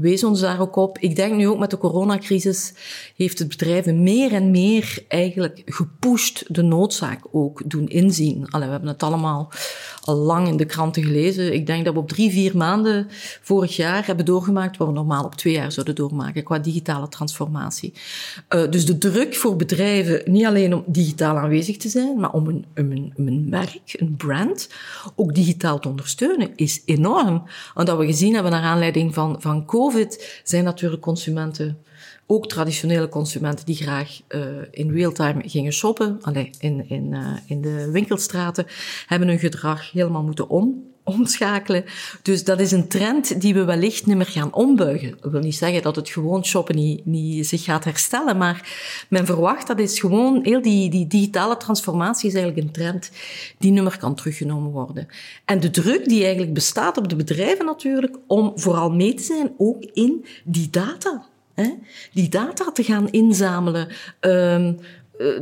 wees 0.00 0.24
ons 0.24 0.40
daar 0.40 0.60
ook 0.60 0.76
op. 0.76 0.98
Ik 0.98 1.16
denk 1.16 1.34
nu 1.34 1.48
ook 1.48 1.58
met 1.58 1.70
de 1.70 1.78
coronacrisis 1.78 2.72
heeft 3.16 3.38
het 3.38 3.48
bedrijven 3.48 4.02
meer 4.02 4.32
en 4.32 4.50
meer 4.50 5.04
eigenlijk 5.08 5.62
gepusht 5.64 6.44
de 6.54 6.62
noodzaak 6.62 7.20
ook 7.32 7.70
doen 7.70 7.88
inzien. 7.88 8.48
Allee, 8.50 8.66
we 8.66 8.72
hebben 8.72 8.90
het 8.90 9.02
allemaal 9.02 9.52
al 10.04 10.14
lang 10.14 10.48
in 10.48 10.56
de 10.56 10.64
kranten 10.64 11.02
gelezen. 11.02 11.54
Ik 11.54 11.66
denk 11.66 11.84
dat 11.84 11.94
we 11.94 12.00
op 12.00 12.08
drie, 12.08 12.30
vier 12.30 12.56
maanden 12.56 13.06
vorig 13.42 13.76
jaar 13.76 14.06
hebben 14.06 14.24
doorgemaakt 14.24 14.76
wat 14.76 14.88
we 14.88 14.92
normaal 14.92 15.24
op 15.24 15.34
twee 15.34 15.52
jaar 15.52 15.72
zouden 15.72 15.94
doormaken 15.94 16.44
qua 16.44 16.58
digitale 16.58 17.08
transformatie. 17.08 17.92
Uh, 18.54 18.70
dus 18.70 18.86
de 18.86 18.98
druk 18.98 19.34
voor 19.34 19.56
bedrijven, 19.56 20.22
niet 20.24 20.46
alleen 20.46 20.74
om 20.74 20.84
digitaal 20.86 21.36
aanwezig 21.36 21.76
te 21.76 21.88
zijn, 21.88 22.20
maar 22.20 22.32
om 22.32 22.46
een, 22.46 22.64
een, 22.74 23.12
een 23.16 23.48
merk, 23.48 23.80
een 23.92 24.16
brand, 24.16 24.68
ook 25.16 25.34
digitaal 25.34 25.78
te 25.78 25.88
ondersteunen, 25.88 26.50
is 26.56 26.82
enorm. 26.84 27.42
Omdat 27.74 27.98
we 27.98 28.06
gezien 28.06 28.34
hebben 28.34 28.52
naar 28.52 28.62
aanleiding 28.62 29.14
van, 29.14 29.36
van 29.38 29.64
COVID, 29.88 30.40
zijn 30.44 30.64
natuurlijk 30.64 31.02
consumenten 31.02 31.78
ook 32.26 32.48
traditionele 32.48 33.08
consumenten 33.08 33.66
die 33.66 33.76
graag 33.76 34.20
uh, 34.28 34.42
in 34.70 34.92
real-time 34.92 35.48
gingen 35.48 35.72
shoppen, 35.72 36.18
allee, 36.22 36.50
in, 36.58 36.88
in, 36.88 37.12
uh, 37.12 37.36
in 37.46 37.60
de 37.60 37.90
winkelstraten, 37.90 38.66
hebben 39.06 39.28
hun 39.28 39.38
gedrag 39.38 39.90
helemaal 39.92 40.22
moeten 40.22 40.48
om, 40.48 40.92
omschakelen. 41.08 41.84
Dus 42.22 42.44
dat 42.44 42.60
is 42.60 42.72
een 42.72 42.88
trend 42.88 43.40
die 43.40 43.54
we 43.54 43.64
wellicht 43.64 44.06
niet 44.06 44.26
gaan 44.26 44.54
ombuigen. 44.54 45.16
Dat 45.20 45.32
wil 45.32 45.40
niet 45.40 45.56
zeggen 45.56 45.82
dat 45.82 45.96
het 45.96 46.08
gewoon 46.08 46.44
shoppen 46.44 46.76
niet, 46.76 47.06
niet 47.06 47.46
zich 47.46 47.64
gaat 47.64 47.84
herstellen, 47.84 48.36
maar 48.36 48.68
men 49.08 49.26
verwacht 49.26 49.66
dat 49.66 49.78
is 49.78 50.00
gewoon, 50.00 50.40
heel 50.42 50.62
die, 50.62 50.90
die 50.90 51.06
digitale 51.06 51.56
transformatie 51.56 52.28
is 52.28 52.34
eigenlijk 52.34 52.66
een 52.66 52.72
trend 52.72 53.10
die 53.58 53.70
niet 53.70 53.82
meer 53.82 53.98
kan 53.98 54.14
teruggenomen 54.14 54.70
worden. 54.70 55.08
En 55.44 55.60
de 55.60 55.70
druk 55.70 56.08
die 56.08 56.22
eigenlijk 56.22 56.54
bestaat 56.54 56.96
op 56.96 57.08
de 57.08 57.16
bedrijven 57.16 57.64
natuurlijk, 57.64 58.16
om 58.26 58.52
vooral 58.54 58.90
mee 58.90 59.14
te 59.14 59.22
zijn 59.22 59.52
ook 59.56 59.84
in 59.92 60.24
die 60.44 60.70
data. 60.70 61.26
Hè? 61.54 61.74
Die 62.12 62.28
data 62.28 62.72
te 62.72 62.82
gaan 62.82 63.10
inzamelen. 63.10 63.88
Um, 64.20 64.78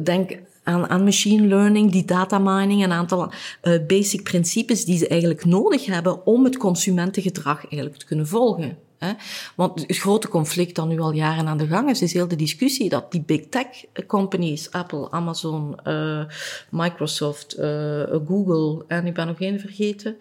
denk 0.02 0.38
aan, 0.66 0.88
aan 0.88 1.04
machine 1.04 1.46
learning, 1.46 1.90
die 1.90 2.04
data 2.04 2.38
mining, 2.38 2.84
een 2.84 2.92
aantal 2.92 3.32
uh, 3.62 3.86
basic 3.86 4.22
principes 4.22 4.84
die 4.84 4.98
ze 4.98 5.08
eigenlijk 5.08 5.44
nodig 5.44 5.86
hebben 5.86 6.26
om 6.26 6.44
het 6.44 6.56
consumentengedrag 6.56 7.68
eigenlijk 7.68 7.96
te 7.96 8.06
kunnen 8.06 8.26
volgen. 8.26 8.78
Hè? 8.98 9.12
Want 9.56 9.80
het 9.86 9.96
grote 9.96 10.28
conflict 10.28 10.74
dat 10.74 10.88
nu 10.88 11.00
al 11.00 11.12
jaren 11.12 11.46
aan 11.46 11.58
de 11.58 11.66
gang 11.66 11.90
is, 11.90 12.02
is 12.02 12.12
heel 12.12 12.28
de 12.28 12.36
discussie 12.36 12.88
dat 12.88 13.12
die 13.12 13.22
big 13.26 13.46
tech 13.48 13.66
companies, 14.06 14.70
Apple, 14.70 15.10
Amazon, 15.10 15.76
uh, 15.84 16.24
Microsoft, 16.70 17.58
uh, 17.58 18.02
Google 18.26 18.84
en 18.86 19.06
ik 19.06 19.14
ben 19.14 19.26
nog 19.26 19.40
één 19.40 19.60
vergeten, 19.60 20.16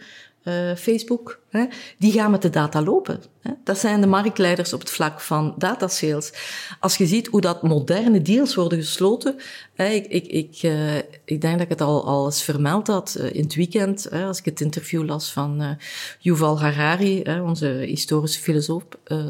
uh, 0.48 0.76
Facebook, 0.76 1.40
hè, 1.50 1.66
die 1.98 2.12
gaan 2.12 2.32
met 2.32 2.42
de 2.42 2.50
data 2.50 2.82
lopen. 2.82 3.22
Hè. 3.42 3.52
Dat 3.64 3.78
zijn 3.78 4.02
de 4.02 4.08
marktleiders 4.08 4.74
op 4.74 4.80
het 4.80 4.90
vlak 4.90 5.22
van 5.22 5.56
data 5.58 5.88
sales. 5.88 6.34
Als 6.80 6.98
je 6.98 7.06
ziet 7.06 7.28
hoe 7.28 7.42
dat 7.42 7.64
moderne 7.64 8.22
deals 8.22 8.56
worden 8.56 8.80
gesloten, 8.80 9.36
hè, 9.74 9.88
ik, 9.88 10.06
ik, 10.06 10.26
ik, 10.26 10.64
uh, 10.64 10.98
ik 11.26 11.42
denk 11.42 11.54
dat 11.54 11.62
ik 11.62 11.70
het 11.70 11.82
al, 11.82 12.06
al 12.06 12.26
eens 12.26 12.44
vermeld 12.44 12.88
had 12.88 13.16
uh, 13.20 13.34
in 13.34 13.44
het 13.44 13.56
weekend, 13.56 14.12
als 14.12 14.40
ik 14.40 14.46
het 14.46 14.62
interview 14.62 15.06
las 15.06 15.32
van 15.32 15.78
Yuval 16.20 16.60
Harari, 16.60 17.24
onze 17.42 17.68
historische 17.68 18.42
filosoof, 18.42 18.84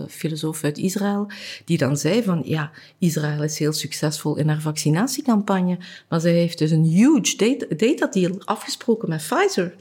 filosoof 0.07 0.63
uit 0.63 0.77
Israël, 0.77 1.27
die 1.65 1.77
dan 1.77 1.97
zei 1.97 2.23
van, 2.23 2.41
ja, 2.45 2.71
Israël 2.99 3.43
is 3.43 3.59
heel 3.59 3.73
succesvol 3.73 4.37
in 4.37 4.47
haar 4.47 4.61
vaccinatiecampagne, 4.61 5.77
maar 6.09 6.19
zij 6.19 6.31
heeft 6.31 6.57
dus 6.57 6.71
een 6.71 6.83
huge 6.83 7.65
data 7.77 8.07
deal 8.07 8.41
afgesproken 8.45 9.09
met 9.09 9.27
Pfizer 9.27 9.75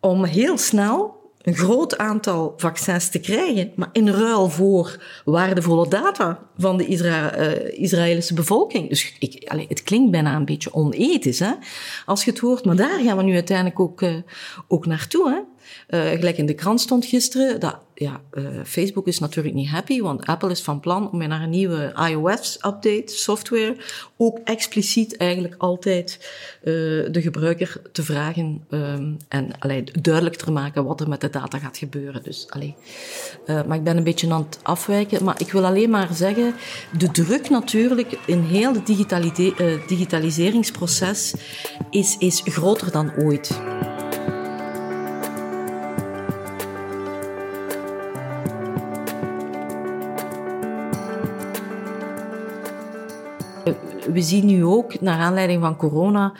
om 0.00 0.24
heel 0.24 0.58
snel 0.58 1.14
een 1.46 1.54
groot 1.54 1.98
aantal 1.98 2.54
vaccins 2.56 3.08
te 3.08 3.18
krijgen, 3.18 3.72
maar 3.74 3.88
in 3.92 4.08
ruil 4.08 4.50
voor 4.50 5.02
waardevolle 5.24 5.88
data 5.88 6.38
van 6.58 6.76
de 6.76 6.86
Isra 6.86 7.38
uh, 7.38 7.80
Israëlische 7.82 8.34
bevolking. 8.34 8.88
Dus 8.88 9.16
ik, 9.18 9.64
het 9.68 9.82
klinkt 9.82 10.10
bijna 10.10 10.36
een 10.36 10.44
beetje 10.44 10.74
onethisch, 10.74 11.38
hè, 11.38 11.52
als 12.06 12.24
je 12.24 12.30
het 12.30 12.40
hoort, 12.40 12.64
maar 12.64 12.76
daar 12.76 13.00
gaan 13.00 13.16
we 13.16 13.22
nu 13.22 13.34
uiteindelijk 13.34 13.80
ook, 13.80 14.02
uh, 14.02 14.16
ook 14.68 14.86
naartoe. 14.86 15.30
Hè. 15.30 15.38
Uh, 15.88 16.00
gelijk 16.10 16.38
in 16.38 16.46
de 16.46 16.54
krant 16.54 16.80
stond 16.80 17.04
gisteren 17.04 17.60
dat 17.60 17.78
ja, 17.94 18.20
uh, 18.32 18.48
Facebook 18.64 19.06
is 19.06 19.18
natuurlijk 19.18 19.54
niet 19.54 19.68
happy, 19.68 20.00
want 20.00 20.26
Apple 20.26 20.50
is 20.50 20.62
van 20.62 20.80
plan 20.80 21.10
om 21.10 21.28
naar 21.28 21.42
een 21.42 21.50
nieuwe 21.50 21.92
iOS-update, 22.10 23.04
software, 23.06 23.76
ook 24.16 24.38
expliciet 24.44 25.16
eigenlijk 25.16 25.54
altijd 25.58 26.18
uh, 26.58 26.72
de 27.10 27.22
gebruiker 27.22 27.80
te 27.92 28.02
vragen 28.02 28.64
um, 28.70 29.16
en 29.28 29.50
allee, 29.58 29.84
duidelijk 30.00 30.36
te 30.36 30.50
maken 30.50 30.84
wat 30.84 31.00
er 31.00 31.08
met 31.08 31.20
de 31.20 31.30
data 31.30 31.58
gaat 31.58 31.76
gebeuren. 31.76 32.22
Dus, 32.22 32.46
allee. 32.48 32.74
maar 33.46 33.76
ik 33.76 33.84
ben 33.84 33.96
een 33.96 34.02
beetje 34.02 34.32
aan 34.32 34.42
het 34.42 34.58
afwijken, 34.62 35.24
maar 35.24 35.40
ik 35.40 35.52
wil 35.52 35.64
alleen 35.64 35.90
maar 35.90 36.14
zeggen, 36.14 36.54
de 36.98 37.10
druk 37.10 37.50
natuurlijk 37.50 38.18
in 38.26 38.40
heel 38.40 38.74
het 38.74 38.86
digitaliseringsproces 39.86 41.34
is, 41.90 42.16
is 42.18 42.42
groter 42.44 42.92
dan 42.92 43.12
ooit. 43.18 43.60
Zien 54.26 54.46
nu 54.46 54.64
ook, 54.64 55.00
naar 55.00 55.18
aanleiding 55.18 55.62
van 55.62 55.76
corona, 55.76 56.32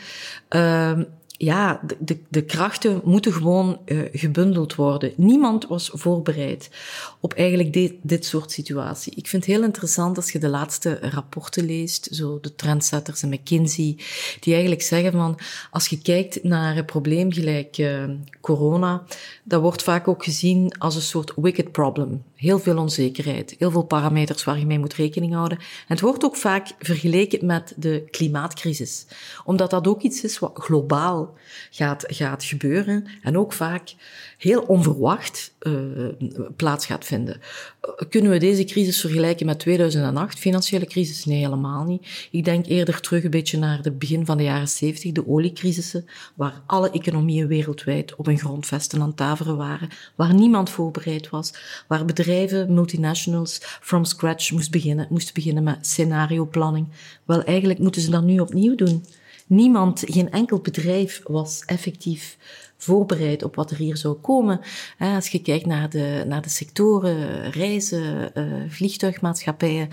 uh, 0.51 0.99
ja, 1.39 1.81
de, 1.87 1.97
de, 1.99 2.19
de, 2.29 2.43
krachten 2.43 3.01
moeten 3.05 3.33
gewoon 3.33 3.79
uh, 3.85 4.03
gebundeld 4.13 4.75
worden. 4.75 5.13
Niemand 5.17 5.67
was 5.67 5.91
voorbereid 5.93 6.71
op 7.21 7.33
eigenlijk 7.33 7.99
dit, 8.03 8.25
soort 8.25 8.53
situatie. 8.53 9.13
Ik 9.17 9.27
vind 9.27 9.47
het 9.47 9.55
heel 9.55 9.65
interessant 9.65 10.17
als 10.17 10.33
je 10.33 10.39
de 10.39 10.49
laatste 10.49 10.99
rapporten 11.01 11.65
leest, 11.65 12.09
zo 12.11 12.39
de 12.41 12.55
trendsetters 12.55 13.23
en 13.23 13.29
McKinsey, 13.29 13.97
die 14.41 14.53
eigenlijk 14.53 14.83
zeggen 14.83 15.13
van, 15.13 15.39
als 15.71 15.87
je 15.87 16.03
kijkt 16.03 16.43
naar 16.43 16.77
een 16.77 16.85
probleem 16.85 17.33
gelijk 17.33 17.79
uh, 17.79 18.05
corona, 18.41 19.03
dat 19.45 19.61
wordt 19.61 19.83
vaak 19.83 20.09
ook 20.09 20.25
gezien 20.25 20.79
als 20.79 20.95
een 20.95 21.01
soort 21.03 21.33
wicked 21.37 21.73
problem. 21.73 22.23
Heel 22.35 22.59
veel 22.59 22.79
onzekerheid, 22.79 23.55
heel 23.59 23.71
veel 23.71 23.85
parameters 23.85 24.45
waar 24.45 24.59
je 24.59 24.67
mee 24.67 24.79
moet 24.79 24.95
rekening 24.95 25.33
houden. 25.33 25.59
En 25.59 25.65
het 25.87 26.01
wordt 26.01 26.25
ook 26.25 26.37
vaak 26.37 26.69
vergeleken 26.79 27.47
met 27.47 27.75
de 27.77 28.05
klimaatcrisis, 28.11 29.07
omdat 29.45 29.71
dat 29.71 29.87
ook 29.87 30.03
iets 30.03 30.23
is 30.23 30.39
wat 30.39 30.51
globaal 30.55 31.26
gaat, 31.71 32.05
gaat 32.07 32.45
gebeuren 32.45 33.07
en 33.23 33.39
ook 33.39 33.53
vaak 33.53 33.95
heel 34.39 34.61
onverwacht 34.61 35.55
uh, 35.61 35.73
plaats 36.57 36.87
gaat 36.87 37.05
vinden. 37.05 37.41
Uh, 37.85 38.09
kunnen 38.11 38.31
we 38.31 38.39
deze 38.39 38.65
crisis 38.65 39.01
vergelijken 39.01 39.47
met 39.47 39.59
2008, 39.59 40.39
financiële 40.39 40.87
crisis? 40.87 41.25
Nee, 41.25 41.39
helemaal 41.39 41.85
niet. 41.85 42.29
Ik 42.31 42.45
denk 42.45 42.67
eerder 42.67 43.01
terug 43.01 43.25
een 43.25 43.31
beetje 43.31 43.59
naar 43.59 43.79
het 43.83 43.99
begin 43.99 44.27
van 44.27 44.37
de 44.37 44.43
jaren 44.43 44.69
70, 44.69 45.13
de 45.13 45.29
oliecrisissen, 45.29 46.07
waar 46.35 46.63
alle 46.67 46.91
economieën 46.91 47.47
wereldwijd 47.47 48.15
op 48.15 48.27
een 48.27 48.39
grondvesten 48.39 49.03
aan 49.03 49.15
tafelen 49.15 49.57
waren, 49.57 49.89
waar 50.15 50.35
niemand 50.35 50.71
voorbereid 50.71 51.31
was, 51.31 51.53
waar 51.87 52.05
bedrijven, 52.05 52.75
multinationals, 52.75 53.61
from 53.81 54.05
scratch 54.05 54.53
moest 54.53 54.71
beginnen, 54.71 55.07
moesten 55.11 55.35
beginnen 55.35 55.63
met 55.63 55.87
scenarioplanning. 55.87 56.87
Wel, 57.25 57.45
eigenlijk 57.45 57.79
moeten 57.79 58.03
ze 58.03 58.11
dat 58.11 58.23
nu 58.23 58.39
opnieuw 58.39 58.75
doen. 58.75 59.05
Niemand, 59.47 60.03
geen 60.07 60.31
enkel 60.31 60.59
bedrijf 60.59 61.21
was 61.25 61.63
effectief 61.67 62.37
voorbereid 62.77 63.43
op 63.43 63.55
wat 63.55 63.71
er 63.71 63.77
hier 63.77 63.97
zou 63.97 64.15
komen. 64.15 64.61
Als 64.99 65.29
je 65.29 65.43
kijkt 65.43 65.67
naar 65.67 65.91
de, 65.91 66.25
naar 66.27 66.43
de 66.43 66.49
sectoren, 66.49 67.51
reizen, 67.51 68.31
uh, 68.35 68.65
vliegtuigmaatschappijen, 68.69 69.89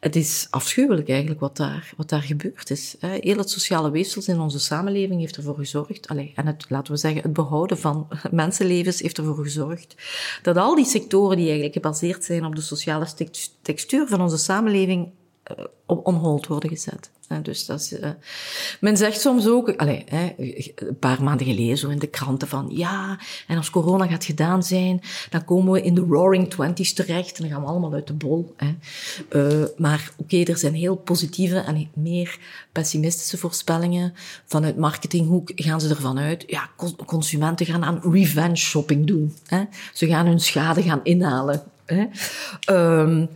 het 0.00 0.16
is 0.16 0.46
afschuwelijk 0.50 1.08
eigenlijk 1.08 1.40
wat 1.40 1.56
daar, 1.56 1.92
wat 1.96 2.08
daar 2.08 2.22
gebeurd 2.22 2.70
is. 2.70 2.96
Heel 3.00 3.36
het 3.36 3.50
sociale 3.50 3.90
weefsels 3.90 4.28
in 4.28 4.40
onze 4.40 4.58
samenleving 4.58 5.20
heeft 5.20 5.36
ervoor 5.36 5.56
gezorgd, 5.56 6.06
en 6.06 6.46
het, 6.46 6.66
laten 6.68 6.92
we 6.92 6.98
zeggen, 6.98 7.22
het 7.22 7.32
behouden 7.32 7.78
van 7.78 8.08
mensenlevens 8.30 9.00
heeft 9.00 9.18
ervoor 9.18 9.44
gezorgd 9.44 9.94
dat 10.42 10.56
al 10.56 10.74
die 10.74 10.84
sectoren 10.84 11.36
die 11.36 11.44
eigenlijk 11.44 11.74
gebaseerd 11.74 12.24
zijn 12.24 12.44
op 12.44 12.54
de 12.54 12.60
sociale 12.60 13.06
textuur 13.62 14.06
van 14.06 14.20
onze 14.20 14.38
samenleving 14.38 15.12
op 15.86 16.06
onhold 16.06 16.46
worden 16.46 16.70
gezet. 16.70 17.10
Dus 17.42 17.66
dat 17.66 17.80
is, 17.80 17.92
uh, 17.92 18.08
men 18.80 18.96
zegt 18.96 19.20
soms 19.20 19.46
ook, 19.46 19.70
allez, 19.76 20.02
een 20.74 20.98
paar 20.98 21.22
maanden 21.22 21.46
geleden 21.46 21.78
zo 21.78 21.88
in 21.88 21.98
de 21.98 22.06
kranten 22.06 22.48
van, 22.48 22.66
ja, 22.70 23.18
en 23.46 23.56
als 23.56 23.70
corona 23.70 24.06
gaat 24.06 24.24
gedaan 24.24 24.62
zijn, 24.62 25.00
dan 25.30 25.44
komen 25.44 25.72
we 25.72 25.82
in 25.82 25.94
de 25.94 26.00
roaring 26.00 26.50
twenties 26.50 26.92
terecht 26.92 27.36
en 27.36 27.42
dan 27.42 27.52
gaan 27.52 27.62
we 27.62 27.68
allemaal 27.68 27.92
uit 27.92 28.06
de 28.06 28.12
bol. 28.12 28.54
Maar 29.76 30.10
oké, 30.16 30.42
er 30.42 30.58
zijn 30.58 30.74
heel 30.74 30.96
positieve 30.96 31.58
en 31.58 31.90
meer 31.94 32.38
pessimistische 32.72 33.38
voorspellingen. 33.38 34.14
Vanuit 34.44 34.76
marketinghoek 34.76 35.50
gaan 35.54 35.80
ze 35.80 35.88
ervan 35.88 36.18
uit, 36.18 36.44
ja, 36.46 36.70
consumenten 37.06 37.66
gaan 37.66 37.84
aan 37.84 38.00
revenge 38.12 38.56
shopping 38.56 39.06
doen. 39.06 39.36
Ze 39.92 40.06
gaan 40.06 40.26
hun 40.26 40.40
schade 40.40 40.82
gaan 40.82 41.00
inhalen. 41.02 41.62
Um, 42.70 43.28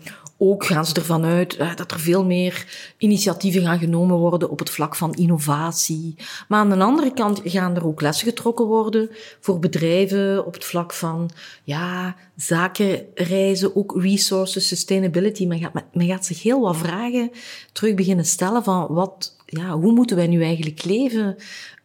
ook 0.43 0.65
gaan 0.65 0.87
ze 0.87 0.95
ervan 0.95 1.25
uit 1.25 1.57
eh, 1.57 1.77
dat 1.77 1.91
er 1.91 2.01
veel 2.01 2.25
meer 2.25 2.67
initiatieven 2.99 3.63
gaan 3.63 3.79
genomen 3.79 4.17
worden 4.17 4.51
op 4.51 4.59
het 4.59 4.71
vlak 4.71 4.97
van 4.97 5.15
innovatie. 5.15 6.15
Maar 6.49 6.59
aan 6.59 6.71
de 6.71 6.85
andere 6.85 7.13
kant 7.13 7.41
gaan 7.45 7.77
er 7.77 7.87
ook 7.87 8.01
lessen 8.01 8.27
getrokken 8.29 8.67
worden 8.67 9.11
voor 9.41 9.59
bedrijven 9.59 10.47
op 10.47 10.55
het 10.55 10.65
vlak 10.65 10.93
van 10.93 11.31
ja, 11.65 12.17
zakenreizen, 12.37 13.77
ook 13.77 14.03
resources, 14.03 14.69
sustainability. 14.69 15.47
Men 15.47 15.59
gaat, 15.59 15.85
men 15.93 16.07
gaat 16.07 16.27
zich 16.27 16.43
heel 16.43 16.61
wat 16.61 16.77
vragen 16.77 17.31
terug 17.73 17.95
beginnen 17.95 18.25
stellen 18.25 18.65
van 18.65 18.87
wat, 18.91 19.37
ja, 19.51 19.79
hoe 19.79 19.93
moeten 19.93 20.17
wij 20.17 20.27
nu 20.27 20.43
eigenlijk 20.43 20.85
leven? 20.85 21.37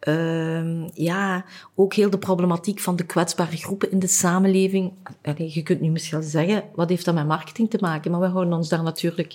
Uh, 0.08 0.88
ja, 0.94 1.44
ook 1.74 1.94
heel 1.94 2.10
de 2.10 2.18
problematiek 2.18 2.80
van 2.80 2.96
de 2.96 3.04
kwetsbare 3.04 3.56
groepen 3.56 3.90
in 3.90 3.98
de 3.98 4.06
samenleving. 4.06 4.92
Je 5.36 5.62
kunt 5.62 5.80
nu 5.80 5.88
misschien 5.88 6.22
zeggen, 6.22 6.64
wat 6.74 6.88
heeft 6.88 7.04
dat 7.04 7.14
met 7.14 7.26
marketing 7.26 7.70
te 7.70 7.78
maken? 7.80 8.10
Maar 8.10 8.20
we 8.20 8.26
houden 8.26 8.52
ons 8.52 8.68
daar 8.68 8.82
natuurlijk, 8.82 9.34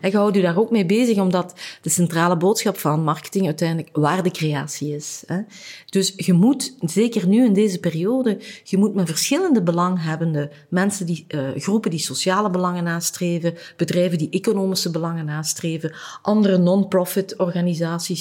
en 0.00 0.10
je 0.10 0.38
u 0.38 0.40
daar 0.40 0.58
ook 0.58 0.70
mee 0.70 0.86
bezig, 0.86 1.18
omdat 1.18 1.54
de 1.82 1.90
centrale 1.90 2.36
boodschap 2.36 2.78
van 2.78 3.04
marketing 3.04 3.46
uiteindelijk 3.46 3.88
waardecreatie 3.92 4.94
is. 4.94 5.22
Hè? 5.26 5.40
Dus 5.90 6.12
je 6.16 6.32
moet, 6.32 6.76
zeker 6.80 7.26
nu 7.26 7.44
in 7.44 7.52
deze 7.52 7.78
periode, 7.80 8.38
je 8.64 8.78
moet 8.78 8.94
met 8.94 9.08
verschillende 9.08 9.62
belanghebbende 9.62 10.50
mensen, 10.68 11.06
die, 11.06 11.26
uh, 11.28 11.48
groepen 11.56 11.90
die 11.90 12.00
sociale 12.00 12.50
belangen 12.50 12.84
nastreven, 12.84 13.54
bedrijven 13.76 14.18
die 14.18 14.30
economische 14.30 14.90
belangen 14.90 15.24
nastreven, 15.24 15.94
andere 16.22 16.58
non-profit 16.58 17.36
organisaties 17.36 17.66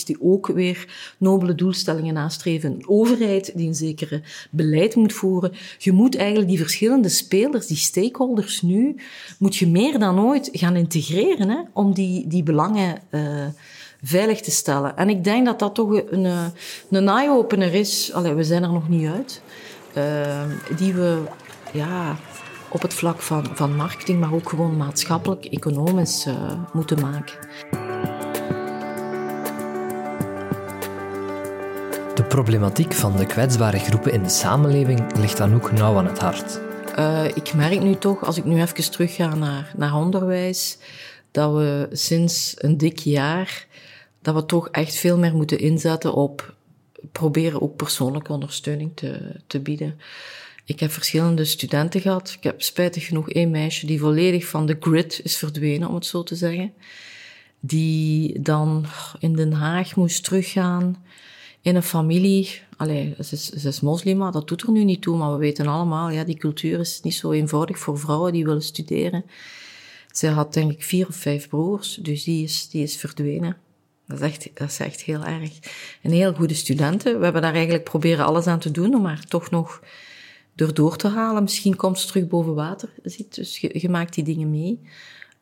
die 0.06 0.22
ook 0.22 0.48
weer 0.48 0.88
nobele 1.18 1.56
doelstellingen 1.56 2.14
nastreven, 2.14 2.72
een 2.72 2.88
overheid 2.88 3.52
die 3.56 3.68
een 3.68 3.76
zekere 3.76 4.22
beleid 4.50 4.96
moet 4.96 5.14
voeren. 5.14 5.52
Je 5.78 5.92
moet 5.92 6.16
eigenlijk 6.16 6.50
die 6.50 6.58
verschillende 6.58 7.10
spelers, 7.10 7.68
die 7.68 7.78
stakeholders 7.78 8.62
nu, 8.62 8.96
moet 9.40 9.56
je 9.56 9.68
meer 9.68 10.00
dan 10.00 10.20
ooit 10.20 10.50
gaan 10.52 10.76
integreren 10.76 11.50
hè, 11.50 11.60
om 11.74 11.94
die, 11.94 12.28
die 12.28 12.44
belangen 12.44 13.02
uh, 13.12 13.46
veilig 14.02 14.42
te 14.42 14.52
stellen. 14.52 14.98
En 14.98 15.10
ik 15.10 15.24
denk 15.24 15.46
dat 15.46 15.60
dat 15.60 15.76
toch 15.76 16.02
een, 16.10 16.52
een 16.90 17.08
eye-opener 17.08 17.74
is. 17.74 18.14
Allee, 18.14 18.34
we 18.34 18.44
zijn 18.44 18.64
er 18.64 18.72
nog 18.72 18.90
niet 18.90 19.08
uit. 19.08 19.42
Uh, 19.98 20.44
die 20.78 20.94
we 20.94 21.22
ja, 21.74 22.18
op 22.70 22.82
het 22.82 22.94
vlak 22.94 23.22
van, 23.22 23.46
van 23.54 23.76
marketing, 23.76 24.20
maar 24.20 24.34
ook 24.34 24.50
gewoon 24.50 24.78
maatschappelijk, 24.78 25.46
economisch 25.46 26.28
moeten 26.74 27.02
maken. 27.02 27.36
Problematiek 32.43 32.93
van 32.93 33.17
de 33.17 33.26
kwetsbare 33.26 33.80
groepen 33.80 34.13
in 34.13 34.23
de 34.23 34.30
samenleving 34.30 35.17
ligt 35.17 35.38
dan 35.38 35.54
ook 35.54 35.71
nauw 35.71 35.97
aan 35.97 36.08
het 36.08 36.19
hart. 36.19 36.60
Uh, 37.00 37.26
ik 37.26 37.54
merk 37.54 37.82
nu 37.82 37.95
toch, 37.95 38.26
als 38.26 38.38
ik 38.38 38.45
nu 38.45 38.62
even 38.62 38.91
terugga 38.91 39.36
naar, 39.36 39.73
naar 39.78 39.95
onderwijs, 39.95 40.78
dat 41.32 41.54
we 41.54 41.88
sinds 41.91 42.56
een 42.58 42.78
dik 42.78 43.00
jaar, 43.00 43.67
dat 44.21 44.36
we 44.36 44.45
toch 44.45 44.69
echt 44.69 44.95
veel 44.95 45.17
meer 45.17 45.36
moeten 45.36 45.60
inzetten 45.60 46.13
op 46.13 46.56
proberen 47.12 47.62
ook 47.62 47.76
persoonlijke 47.76 48.32
ondersteuning 48.32 48.91
te, 48.95 49.36
te 49.47 49.60
bieden. 49.60 50.00
Ik 50.65 50.80
heb 50.80 50.91
verschillende 50.91 51.45
studenten 51.45 52.02
gehad. 52.02 52.34
Ik 52.38 52.43
heb 52.43 52.62
spijtig 52.62 53.06
genoeg 53.06 53.30
één 53.30 53.52
meisje 53.52 53.86
die 53.86 54.00
volledig 54.00 54.45
van 54.45 54.65
de 54.65 54.78
grid 54.80 55.19
is 55.23 55.38
verdwenen, 55.38 55.88
om 55.88 55.95
het 55.95 56.06
zo 56.06 56.23
te 56.23 56.36
zeggen. 56.36 56.73
Die 57.60 58.41
dan 58.41 58.86
in 59.19 59.36
Den 59.36 59.54
Haag 59.54 59.95
moest 59.95 60.23
teruggaan 60.23 61.06
in 61.67 61.75
een 61.75 61.84
familie. 61.84 62.62
Ze 62.77 63.13
is, 63.17 63.49
ze 63.49 63.67
is 63.67 63.80
moslima, 63.80 64.32
dat 64.32 64.47
doet 64.47 64.62
er 64.62 64.71
nu 64.71 64.84
niet 64.84 65.01
toe, 65.01 65.17
maar 65.17 65.32
we 65.32 65.38
weten 65.38 65.67
allemaal, 65.67 66.10
ja, 66.10 66.23
die 66.23 66.38
cultuur 66.38 66.80
is 66.80 67.01
niet 67.01 67.13
zo 67.13 67.32
eenvoudig 67.32 67.80
voor 67.80 67.99
vrouwen 67.99 68.34
die 68.34 68.45
willen 68.45 68.62
studeren. 68.62 69.25
Ze 70.12 70.27
had 70.27 70.53
denk 70.53 70.71
ik 70.71 70.84
vier 70.84 71.08
of 71.08 71.15
vijf 71.15 71.49
broers, 71.49 71.99
dus 72.01 72.23
die 72.23 72.43
is, 72.43 72.69
die 72.69 72.84
is 72.84 72.97
verdwenen. 72.97 73.58
Dat 74.08 74.19
is, 74.19 74.25
echt, 74.25 74.49
dat 74.53 74.69
is 74.69 74.80
echt 74.80 75.01
heel 75.01 75.23
erg. 75.23 75.51
Een 76.03 76.12
heel 76.12 76.34
goede 76.34 76.53
studenten. 76.53 77.17
We 77.17 77.23
hebben 77.23 77.41
daar 77.41 77.53
eigenlijk 77.53 77.84
proberen 77.84 78.25
alles 78.25 78.47
aan 78.47 78.60
te 78.60 78.71
doen 78.71 78.95
om 78.95 79.06
haar 79.06 79.23
toch 79.23 79.49
nog 79.49 79.82
erdoor 80.56 80.95
te 80.95 81.08
halen. 81.08 81.43
Misschien 81.43 81.75
komt 81.75 81.99
ze 81.99 82.08
terug 82.08 82.27
boven 82.27 82.56
water. 82.56 82.89
Dus 83.30 83.58
je 83.60 83.89
maakt 83.89 84.13
die 84.13 84.23
dingen 84.23 84.49
mee. 84.49 84.80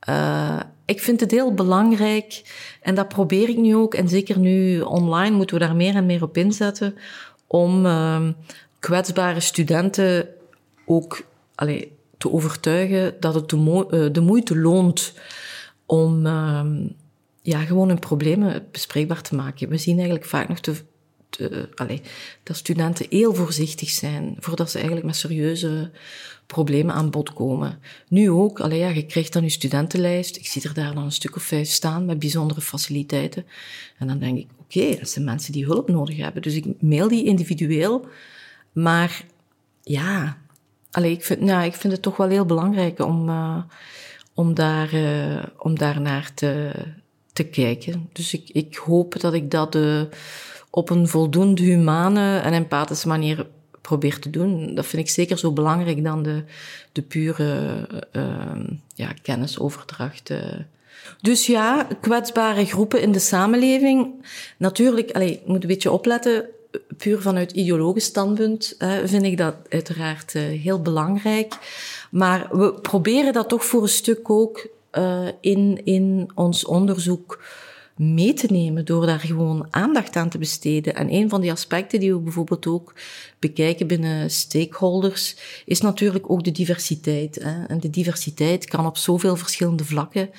Uh, 0.09 0.59
ik 0.85 1.01
vind 1.01 1.19
het 1.19 1.31
heel 1.31 1.53
belangrijk 1.53 2.41
en 2.81 2.95
dat 2.95 3.07
probeer 3.07 3.49
ik 3.49 3.57
nu 3.57 3.75
ook. 3.75 3.93
En 3.93 4.09
zeker 4.09 4.39
nu 4.39 4.81
online 4.81 5.35
moeten 5.35 5.57
we 5.57 5.65
daar 5.65 5.75
meer 5.75 5.95
en 5.95 6.05
meer 6.05 6.23
op 6.23 6.37
inzetten. 6.37 6.95
Om 7.47 7.85
uh, 7.85 8.27
kwetsbare 8.79 9.39
studenten 9.39 10.27
ook 10.85 11.23
te 12.17 12.31
overtuigen 12.31 13.15
dat 13.19 13.33
het 13.33 13.49
de, 13.49 14.09
de 14.11 14.21
moeite 14.21 14.57
loont 14.57 15.13
om 15.85 16.25
ehm, 16.25 16.87
ja, 17.41 17.59
gewoon 17.59 17.87
hun 17.87 17.99
problemen 17.99 18.67
bespreekbaar 18.71 19.21
te 19.21 19.35
maken. 19.35 19.69
We 19.69 19.77
zien 19.77 19.95
eigenlijk 19.95 20.25
vaak 20.25 20.47
nog 20.47 20.59
te, 20.59 20.73
allee, 21.75 22.01
dat 22.43 22.55
studenten 22.55 23.05
heel 23.09 23.33
voorzichtig 23.33 23.89
zijn 23.89 24.35
voordat 24.39 24.69
ze 24.69 24.75
eigenlijk 24.77 25.05
met 25.05 25.15
serieuze 25.15 25.91
problemen 26.45 26.95
aan 26.95 27.09
bod 27.09 27.33
komen. 27.33 27.79
Nu 28.07 28.29
ook, 28.29 28.59
allee, 28.59 28.79
ja, 28.79 28.89
je 28.89 29.05
krijgt 29.05 29.33
dan 29.33 29.43
je 29.43 29.49
studentenlijst. 29.49 30.35
Ik 30.35 30.47
zie 30.47 30.61
er 30.61 30.73
daar 30.73 30.93
dan 30.93 31.03
een 31.03 31.11
stuk 31.11 31.35
of 31.35 31.43
vijf 31.43 31.69
staan 31.69 32.05
met 32.05 32.19
bijzondere 32.19 32.61
faciliteiten. 32.61 33.45
En 33.97 34.07
dan 34.07 34.19
denk 34.19 34.37
ik, 34.37 34.47
oké, 34.57 34.95
dat 34.99 35.09
zijn 35.09 35.25
mensen 35.25 35.53
die 35.53 35.65
hulp 35.65 35.89
nodig 35.89 36.17
hebben. 36.17 36.41
Dus 36.41 36.53
ik 36.53 36.65
mail 36.79 37.07
die 37.07 37.25
individueel. 37.25 38.07
Maar 38.71 39.25
ja, 39.81 40.37
allee, 40.91 41.11
ik, 41.11 41.23
vind, 41.23 41.41
nou, 41.41 41.65
ik 41.65 41.73
vind 41.73 41.93
het 41.93 42.01
toch 42.01 42.17
wel 42.17 42.29
heel 42.29 42.45
belangrijk 42.45 42.99
om, 42.99 43.29
uh, 43.29 43.63
om, 44.33 44.53
daar, 44.53 44.93
uh, 44.93 45.43
om 45.57 45.77
daar 45.77 46.01
naar 46.01 46.33
te, 46.33 46.71
te 47.33 47.43
kijken. 47.43 48.09
Dus 48.11 48.33
ik, 48.33 48.49
ik 48.49 48.75
hoop 48.75 49.19
dat 49.19 49.33
ik 49.33 49.51
dat 49.51 49.75
uh, 49.75 50.01
op 50.75 50.89
een 50.89 51.07
voldoende 51.07 51.61
humane 51.61 52.37
en 52.37 52.53
empathische 52.53 53.07
manier 53.07 53.47
probeer 53.81 54.19
te 54.19 54.29
doen. 54.29 54.75
Dat 54.75 54.85
vind 54.85 55.01
ik 55.01 55.09
zeker 55.09 55.37
zo 55.37 55.51
belangrijk 55.51 56.03
dan 56.03 56.23
de, 56.23 56.43
de 56.91 57.01
pure 57.01 57.87
uh, 58.11 58.23
ja, 58.95 59.13
kennisoverdracht. 59.21 60.29
Uh. 60.29 60.37
Dus 61.21 61.45
ja, 61.45 61.87
kwetsbare 62.01 62.65
groepen 62.65 63.01
in 63.01 63.11
de 63.11 63.19
samenleving. 63.19 64.25
Natuurlijk, 64.57 65.11
allez, 65.11 65.31
ik 65.31 65.47
moet 65.47 65.61
een 65.61 65.67
beetje 65.67 65.91
opletten. 65.91 66.45
Puur 66.97 67.21
vanuit 67.21 67.51
ideologisch 67.51 68.05
standpunt 68.05 68.75
vind 69.05 69.23
ik 69.23 69.37
dat 69.37 69.55
uiteraard 69.69 70.31
heel 70.33 70.81
belangrijk. 70.81 71.53
Maar 72.11 72.47
we 72.51 72.73
proberen 72.73 73.33
dat 73.33 73.49
toch 73.49 73.65
voor 73.65 73.81
een 73.81 73.89
stuk 73.89 74.29
ook 74.29 74.67
uh, 74.91 75.27
in, 75.41 75.81
in 75.83 76.29
ons 76.33 76.65
onderzoek 76.65 77.39
mee 77.95 78.33
te 78.33 78.47
nemen 78.49 78.85
door 78.85 79.05
daar 79.05 79.19
gewoon 79.19 79.67
aandacht 79.69 80.15
aan 80.15 80.29
te 80.29 80.37
besteden. 80.37 80.95
En 80.95 81.13
een 81.13 81.29
van 81.29 81.41
die 81.41 81.51
aspecten 81.51 81.99
die 81.99 82.13
we 82.13 82.19
bijvoorbeeld 82.19 82.67
ook 82.67 82.93
bekijken 83.39 83.87
binnen 83.87 84.31
stakeholders 84.31 85.35
is 85.65 85.81
natuurlijk 85.81 86.29
ook 86.29 86.43
de 86.43 86.51
diversiteit. 86.51 87.35
Hè. 87.35 87.65
En 87.65 87.79
de 87.79 87.89
diversiteit 87.89 88.65
kan 88.65 88.85
op 88.85 88.97
zoveel 88.97 89.35
verschillende 89.35 89.85
vlakken. 89.85 90.29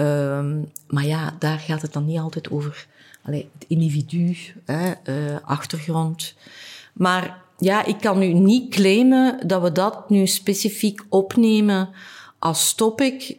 Um, 0.00 0.70
maar 0.88 1.06
ja, 1.06 1.36
daar 1.38 1.58
gaat 1.58 1.82
het 1.82 1.92
dan 1.92 2.04
niet 2.04 2.18
altijd 2.18 2.50
over 2.50 2.86
allee, 3.22 3.48
het 3.58 3.64
individu, 3.68 4.36
hè, 4.64 4.92
uh, 5.04 5.36
achtergrond. 5.42 6.34
Maar 6.92 7.42
ja, 7.58 7.84
ik 7.84 8.00
kan 8.00 8.18
nu 8.18 8.32
niet 8.32 8.74
claimen 8.74 9.46
dat 9.46 9.62
we 9.62 9.72
dat 9.72 10.10
nu 10.10 10.26
specifiek 10.26 11.02
opnemen 11.08 11.88
als 12.38 12.74
topic. 12.74 13.36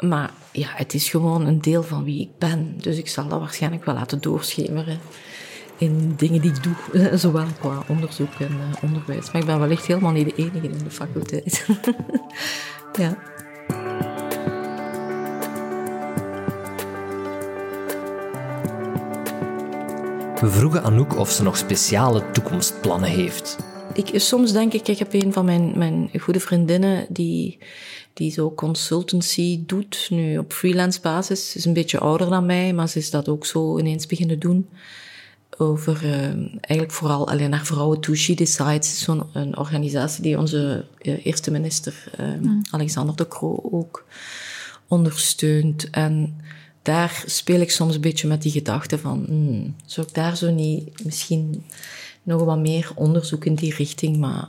Maar 0.00 0.30
ja, 0.52 0.68
het 0.70 0.94
is 0.94 1.08
gewoon 1.08 1.46
een 1.46 1.60
deel 1.60 1.82
van 1.82 2.04
wie 2.04 2.20
ik 2.20 2.38
ben. 2.38 2.74
Dus 2.76 2.98
ik 2.98 3.08
zal 3.08 3.28
dat 3.28 3.40
waarschijnlijk 3.40 3.84
wel 3.84 3.94
laten 3.94 4.20
doorschemeren 4.20 4.98
in 5.78 6.14
dingen 6.16 6.40
die 6.40 6.52
ik 6.52 6.62
doe, 6.62 7.18
zowel 7.18 7.46
qua 7.60 7.82
onderzoek 7.88 8.32
en 8.38 8.52
uh, 8.52 8.82
onderwijs. 8.82 9.30
Maar 9.32 9.40
ik 9.40 9.46
ben 9.46 9.58
wellicht 9.58 9.86
helemaal 9.86 10.12
niet 10.12 10.24
de 10.24 10.42
enige 10.42 10.68
in 10.68 10.84
de 10.84 10.90
faculteit. 10.90 11.66
ja. 13.00 13.18
We 20.40 20.50
vroegen 20.50 20.82
Anouk 20.82 21.18
of 21.18 21.30
ze 21.30 21.42
nog 21.42 21.56
speciale 21.56 22.30
toekomstplannen 22.30 23.10
heeft. 23.10 23.56
Ik, 24.04 24.20
soms 24.20 24.52
denk 24.52 24.72
ik, 24.72 24.88
ik 24.88 24.98
heb 24.98 25.12
een 25.12 25.32
van 25.32 25.44
mijn, 25.44 25.78
mijn 25.78 26.10
goede 26.20 26.40
vriendinnen 26.40 27.06
die, 27.08 27.58
die 28.12 28.30
zo 28.32 28.52
consultancy 28.54 29.62
doet, 29.66 30.06
nu 30.10 30.38
op 30.38 30.52
freelance 30.52 31.00
basis. 31.00 31.50
Ze 31.50 31.58
is 31.58 31.64
een 31.64 31.72
beetje 31.72 31.98
ouder 31.98 32.30
dan 32.30 32.46
mij, 32.46 32.72
maar 32.72 32.88
ze 32.88 32.98
is 32.98 33.10
dat 33.10 33.28
ook 33.28 33.46
zo 33.46 33.78
ineens 33.78 34.06
beginnen 34.06 34.38
doen. 34.38 34.68
Over 35.56 36.04
uh, 36.04 36.12
eigenlijk 36.60 36.90
vooral 36.90 37.28
alleen 37.28 37.50
naar 37.50 37.66
vrouwen 37.66 38.00
toe. 38.00 38.16
She 38.16 38.34
Decides 38.34 39.02
zo'n 39.02 39.22
een 39.32 39.58
organisatie 39.58 40.22
die 40.22 40.38
onze 40.38 40.84
uh, 41.02 41.26
eerste 41.26 41.50
minister, 41.50 42.04
uh, 42.20 42.26
mm. 42.40 42.62
Alexander 42.70 43.16
de 43.16 43.28
Croo, 43.28 43.68
ook 43.70 44.04
ondersteunt. 44.88 45.90
En 45.90 46.40
daar 46.82 47.22
speel 47.26 47.60
ik 47.60 47.70
soms 47.70 47.94
een 47.94 48.00
beetje 48.00 48.28
met 48.28 48.42
die 48.42 48.52
gedachte 48.52 48.98
van, 48.98 49.24
hmm, 49.26 49.74
zou 49.86 50.06
ik 50.06 50.14
daar 50.14 50.36
zo 50.36 50.50
niet 50.50 51.04
misschien 51.04 51.64
nog 52.22 52.44
wat 52.44 52.58
meer 52.58 52.92
onderzoek 52.94 53.44
in 53.44 53.54
die 53.54 53.74
richting? 53.74 54.16
Maar 54.16 54.48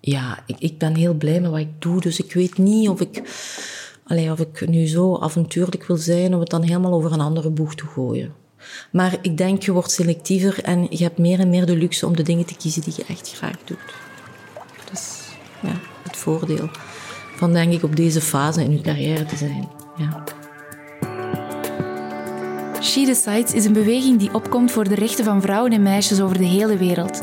ja, 0.00 0.42
ik, 0.46 0.56
ik 0.58 0.78
ben 0.78 0.94
heel 0.94 1.14
blij 1.14 1.40
met 1.40 1.50
wat 1.50 1.60
ik 1.60 1.80
doe, 1.82 2.00
dus 2.00 2.20
ik 2.20 2.32
weet 2.32 2.58
niet 2.58 2.88
of 2.88 3.00
ik, 3.00 3.22
allee, 4.04 4.30
of 4.30 4.40
ik 4.40 4.68
nu 4.68 4.86
zo 4.86 5.18
avontuurlijk 5.18 5.86
wil 5.86 5.96
zijn, 5.96 6.34
of 6.34 6.40
het 6.40 6.50
dan 6.50 6.62
helemaal 6.62 6.92
over 6.92 7.12
een 7.12 7.20
andere 7.20 7.50
boeg 7.50 7.74
te 7.74 7.86
gooien. 7.86 8.34
Maar 8.92 9.18
ik 9.22 9.36
denk, 9.36 9.62
je 9.62 9.72
wordt 9.72 9.90
selectiever 9.90 10.62
en 10.62 10.86
je 10.90 11.02
hebt 11.02 11.18
meer 11.18 11.40
en 11.40 11.50
meer 11.50 11.66
de 11.66 11.76
luxe 11.76 12.06
om 12.06 12.16
de 12.16 12.22
dingen 12.22 12.44
te 12.44 12.56
kiezen 12.56 12.82
die 12.82 12.92
je 12.96 13.04
echt 13.08 13.32
graag 13.32 13.56
doet. 13.64 13.78
Dat 14.84 14.92
is 14.92 15.18
ja, 15.62 15.80
het 16.02 16.16
voordeel 16.16 16.68
van, 17.36 17.52
denk 17.52 17.72
ik, 17.72 17.82
op 17.82 17.96
deze 17.96 18.20
fase 18.20 18.64
in 18.64 18.72
je 18.72 18.80
carrière 18.80 19.24
te 19.24 19.36
zijn. 19.36 19.68
Ja. 19.96 20.24
She 22.84 23.04
Decides 23.04 23.52
is 23.52 23.64
een 23.64 23.72
beweging 23.72 24.18
die 24.18 24.34
opkomt 24.34 24.70
voor 24.70 24.88
de 24.88 24.94
rechten 24.94 25.24
van 25.24 25.42
vrouwen 25.42 25.72
en 25.72 25.82
meisjes 25.82 26.20
over 26.20 26.38
de 26.38 26.44
hele 26.44 26.76
wereld. 26.76 27.22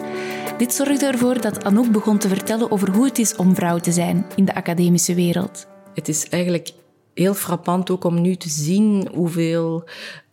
Dit 0.57 0.73
zorgde 0.73 1.05
ervoor 1.05 1.41
dat 1.41 1.63
Anouk 1.63 1.91
begon 1.91 2.17
te 2.17 2.27
vertellen 2.27 2.71
over 2.71 2.91
hoe 2.91 3.05
het 3.05 3.19
is 3.19 3.35
om 3.35 3.55
vrouw 3.55 3.77
te 3.79 3.91
zijn 3.91 4.25
in 4.35 4.45
de 4.45 4.55
academische 4.55 5.15
wereld. 5.15 5.67
Het 5.93 6.07
is 6.07 6.29
eigenlijk 6.29 6.71
heel 7.13 7.33
frappant 7.33 7.89
ook 7.89 8.03
om 8.03 8.21
nu 8.21 8.35
te 8.35 8.49
zien 8.49 9.09
hoeveel 9.13 9.83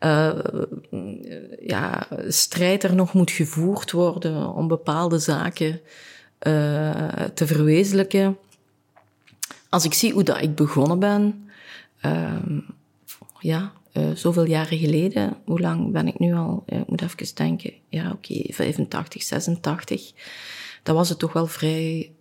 uh, 0.00 0.38
ja, 1.60 2.06
strijd 2.28 2.82
er 2.82 2.94
nog 2.94 3.12
moet 3.12 3.30
gevoerd 3.30 3.90
worden 3.90 4.54
om 4.54 4.68
bepaalde 4.68 5.18
zaken 5.18 5.80
uh, 6.46 6.90
te 7.34 7.46
verwezenlijken. 7.46 8.38
Als 9.68 9.84
ik 9.84 9.94
zie 9.94 10.12
hoe 10.12 10.22
dat 10.22 10.40
ik 10.40 10.54
begonnen 10.54 10.98
ben, 10.98 11.50
uh, 12.02 12.32
ja, 13.38 13.72
uh, 13.92 14.10
zoveel 14.14 14.44
jaren 14.44 14.78
geleden, 14.78 15.36
hoe 15.44 15.60
lang 15.60 15.92
ben 15.92 16.06
ik 16.06 16.18
nu 16.18 16.34
al? 16.34 16.62
ik 16.66 16.88
moet 16.88 17.02
even 17.02 17.34
denken. 17.34 17.72
Ja, 17.88 18.10
oké, 18.10 18.32
okay, 18.32 18.52
85, 18.54 19.22
86. 19.22 20.12
Dat 20.82 20.96
was 20.96 21.08
het 21.08 21.18
toch 21.18 21.32
wel 21.32 21.46
vrij, 21.46 22.12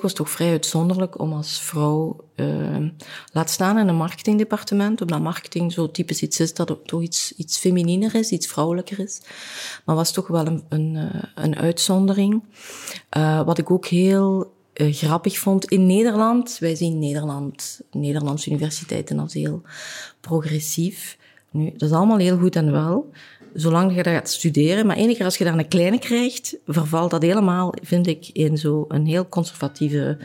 was 0.00 0.12
toch 0.12 0.30
vrij 0.30 0.50
uitzonderlijk 0.50 1.18
om 1.18 1.32
als 1.32 1.60
vrouw, 1.60 2.24
uh, 2.36 2.86
laat 3.32 3.50
staan 3.50 3.78
in 3.78 3.88
een 3.88 3.96
marketingdepartement, 3.96 5.00
omdat 5.00 5.20
marketing 5.20 5.72
zo 5.72 5.90
typisch 5.90 6.22
iets 6.22 6.40
is 6.40 6.54
dat 6.54 6.78
toch 6.84 7.02
iets, 7.02 7.32
iets 7.36 7.58
femininer 7.58 8.14
is, 8.14 8.30
iets 8.30 8.46
vrouwelijker 8.46 8.98
is. 8.98 9.20
Maar 9.84 9.96
was 9.96 10.12
toch 10.12 10.26
wel 10.26 10.46
een, 10.46 10.64
een, 10.68 10.94
uh, 10.94 11.22
een 11.34 11.56
uitzondering. 11.56 12.42
Wat 13.44 13.58
ik 13.58 13.70
ook 13.70 13.86
heel 13.86 14.55
uh, 14.76 14.94
grappig 14.94 15.38
vond 15.38 15.64
in 15.64 15.86
Nederland. 15.86 16.56
Wij 16.58 16.74
zien 16.74 16.98
Nederland, 16.98 17.80
Nederlandse 17.90 18.50
universiteiten 18.50 19.18
als 19.18 19.34
heel 19.34 19.62
progressief. 20.20 21.18
Nu, 21.50 21.70
dat 21.76 21.88
is 21.88 21.96
allemaal 21.96 22.18
heel 22.18 22.38
goed 22.38 22.56
en 22.56 22.72
wel, 22.72 23.10
zolang 23.54 23.94
je 23.94 24.02
dat 24.02 24.12
gaat 24.12 24.28
studeren. 24.28 24.86
Maar 24.86 24.96
enige 24.96 25.24
als 25.24 25.36
je 25.36 25.44
daar 25.44 25.58
een 25.58 25.68
kleine 25.68 25.98
krijgt, 25.98 26.56
vervalt 26.66 27.10
dat 27.10 27.22
helemaal, 27.22 27.74
vind 27.82 28.06
ik, 28.06 28.28
in 28.32 28.58
zo'n 28.58 29.04
heel 29.04 29.28
conservatieve 29.28 30.18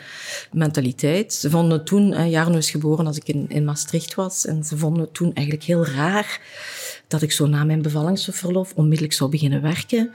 mentaliteit. 0.51 1.33
Ze 1.33 1.49
vonden 1.49 1.85
toen, 1.85 2.11
uh, 2.11 2.29
Jarno 2.29 2.57
is 2.57 2.71
geboren 2.71 3.07
als 3.07 3.17
ik 3.17 3.27
in, 3.27 3.45
in 3.49 3.65
Maastricht 3.65 4.15
was, 4.15 4.45
en 4.45 4.63
ze 4.63 4.77
vonden 4.77 5.11
toen 5.11 5.33
eigenlijk 5.33 5.65
heel 5.65 5.85
raar 5.85 6.39
dat 7.07 7.21
ik 7.21 7.31
zo 7.31 7.45
na 7.45 7.63
mijn 7.63 7.81
bevallingsverlof 7.81 8.73
onmiddellijk 8.75 9.13
zou 9.13 9.29
beginnen 9.29 9.61
werken. 9.61 10.11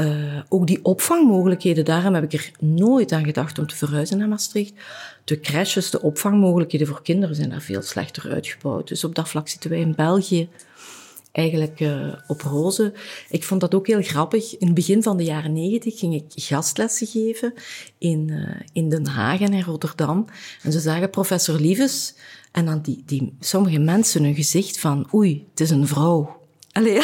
Uh, 0.00 0.40
ook 0.48 0.66
die 0.66 0.84
opvangmogelijkheden, 0.84 1.84
daarom 1.84 2.14
heb 2.14 2.24
ik 2.24 2.32
er 2.32 2.50
nooit 2.58 3.12
aan 3.12 3.24
gedacht 3.24 3.58
om 3.58 3.66
te 3.66 3.76
verhuizen 3.76 4.18
naar 4.18 4.28
Maastricht. 4.28 4.72
De 5.24 5.40
crèches, 5.40 5.90
de 5.90 6.02
opvangmogelijkheden 6.02 6.86
voor 6.86 7.02
kinderen 7.02 7.36
zijn 7.36 7.50
daar 7.50 7.60
veel 7.60 7.82
slechter 7.82 8.30
uitgebouwd. 8.30 8.88
Dus 8.88 9.04
op 9.04 9.14
dat 9.14 9.28
vlak 9.28 9.48
zitten 9.48 9.70
wij 9.70 9.80
in 9.80 9.94
België 9.94 10.48
eigenlijk 11.32 11.80
uh, 11.80 12.12
op 12.26 12.40
roze. 12.40 12.92
Ik 13.28 13.44
vond 13.44 13.60
dat 13.60 13.74
ook 13.74 13.86
heel 13.86 14.02
grappig. 14.02 14.56
In 14.58 14.66
het 14.66 14.74
begin 14.74 15.02
van 15.02 15.16
de 15.16 15.24
jaren 15.24 15.52
negentig 15.52 15.98
ging 15.98 16.14
ik 16.14 16.24
gastlessen 16.34 17.06
geven 17.06 17.54
in, 17.98 18.28
uh, 18.28 18.48
in 18.72 18.88
Den 18.88 19.06
Haag 19.06 19.40
en 19.40 19.52
in 19.52 19.62
Rotterdam. 19.62 20.24
En 20.62 20.72
ze 20.72 20.80
zagen 20.80 21.10
professor 21.10 21.60
Lieves 21.60 22.14
en 22.52 22.64
dan 22.64 22.80
die, 22.82 23.02
die 23.06 23.32
sommige 23.40 23.78
mensen 23.78 24.24
een 24.24 24.34
gezicht 24.34 24.80
van 24.80 25.08
oei, 25.14 25.46
het 25.50 25.60
is 25.60 25.70
een 25.70 25.86
vrouw. 25.86 26.38
Allee, 26.72 27.00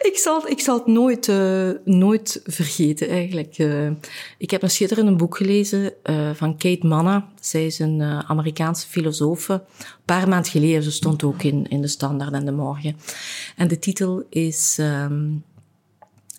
ik, 0.00 0.12
zal, 0.14 0.48
ik 0.48 0.60
zal 0.60 0.78
het 0.78 0.86
nooit, 0.86 1.26
uh, 1.26 1.70
nooit 1.84 2.40
vergeten, 2.44 3.08
eigenlijk. 3.08 3.58
Uh, 3.58 3.90
ik 4.38 4.50
heb 4.50 4.62
een 4.62 4.70
schitterend 4.70 5.16
boek 5.16 5.36
gelezen 5.36 5.92
uh, 6.04 6.30
van 6.34 6.56
Kate 6.56 6.86
Manna. 6.86 7.28
Zij 7.40 7.66
is 7.66 7.78
een 7.78 8.02
Amerikaanse 8.02 8.86
filosoof. 8.86 9.48
Een 9.48 9.60
paar 10.04 10.28
maanden 10.28 10.50
geleden, 10.50 10.82
ze 10.82 10.90
stond 10.90 11.22
ook 11.22 11.42
in, 11.42 11.66
in 11.68 11.80
de 11.80 11.88
Standaard 11.88 12.32
en 12.32 12.44
de 12.44 12.52
Morgen. 12.52 12.96
En 13.56 13.68
de 13.68 13.78
titel 13.78 14.26
is... 14.30 14.76
Um, 14.80 15.44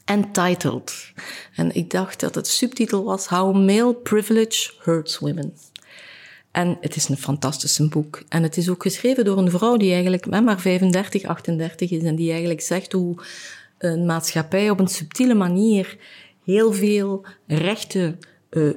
Entitled. 0.06 1.14
En 1.56 1.76
ik 1.76 1.90
dacht 1.90 2.20
dat 2.20 2.36
het 2.36 2.48
subtitel 2.48 3.04
was 3.04 3.28
How 3.28 3.56
Male 3.56 3.94
Privilege 3.94 4.72
Hurts 4.80 5.20
Women. 5.20 5.54
En 6.52 6.78
het 6.82 6.96
is 6.96 7.10
een 7.10 7.18
fantastisch 7.18 7.90
boek. 7.90 8.24
En 8.30 8.44
het 8.44 8.58
is 8.58 8.70
ook 8.70 8.82
geschreven 8.82 9.26
door 9.26 9.38
een 9.38 9.52
vrouw 9.52 9.78
die 9.78 9.94
eigenlijk 9.94 10.42
maar 10.42 10.60
35, 10.60 11.24
38 11.24 11.92
is 11.92 12.04
en 12.04 12.16
die 12.16 12.30
eigenlijk 12.30 12.62
zegt 12.62 12.92
hoe 12.92 13.16
een 13.78 14.06
maatschappij 14.06 14.70
op 14.70 14.80
een 14.80 14.88
subtiele 14.88 15.34
manier 15.34 15.98
heel 16.44 16.74
veel 16.74 17.26
rechten 17.48 18.20
uh, 18.50 18.74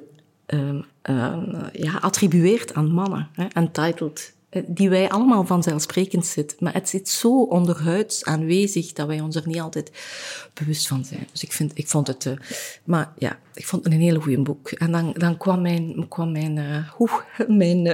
uh, 0.46 0.82
uh, 1.11 1.37
ja, 1.72 1.98
attribueert 2.00 2.74
aan 2.74 2.92
mannen. 2.92 3.28
Hè. 3.32 3.46
Entitled 3.52 4.35
eh, 4.35 4.41
die 4.66 4.90
wij 4.90 5.10
allemaal 5.10 5.46
vanzelfsprekend 5.46 6.26
zit. 6.26 6.56
Maar 6.60 6.72
het 6.72 6.88
zit 6.88 7.08
zo 7.08 7.42
onderhuids 7.42 8.24
aanwezig 8.24 8.92
dat 8.92 9.06
wij 9.06 9.20
ons 9.20 9.36
er 9.36 9.46
niet 9.46 9.60
altijd 9.60 9.92
bewust 10.54 10.86
van 10.86 11.04
zijn. 11.04 11.26
Dus 11.32 11.42
ik, 11.42 11.52
vind, 11.52 11.72
ik 11.74 11.88
vond 11.88 12.06
het... 12.06 12.24
Uh, 12.24 12.32
maar 12.84 13.12
ja, 13.18 13.38
ik 13.54 13.66
vond 13.66 13.84
het 13.84 13.92
een 13.92 14.00
hele 14.00 14.20
goede 14.20 14.42
boek. 14.42 14.70
En 14.70 14.92
dan, 14.92 15.12
dan 15.16 15.36
kwam 15.36 15.60
mijn... 15.60 16.08
Kwam 16.08 16.32
mijn, 16.32 16.56
uh, 16.56 17.48
mijn 17.58 17.84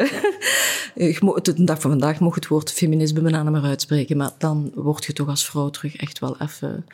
de 1.42 1.55
dag 1.64 1.81
van 1.81 1.90
vandaag 1.90 2.21
mocht 2.21 2.35
het 2.35 2.49
woord 2.49 2.73
feminisme 2.73 3.21
bijna 3.21 3.42
maar 3.42 3.62
uitspreken. 3.62 4.16
Maar 4.16 4.33
dan 4.38 4.73
word 4.75 5.05
je 5.05 5.12
toch 5.12 5.29
als 5.29 5.47
vrouw 5.47 5.71
terug 5.71 5.97
echt 5.97 6.18
wel 6.18 6.37
even 6.40 6.87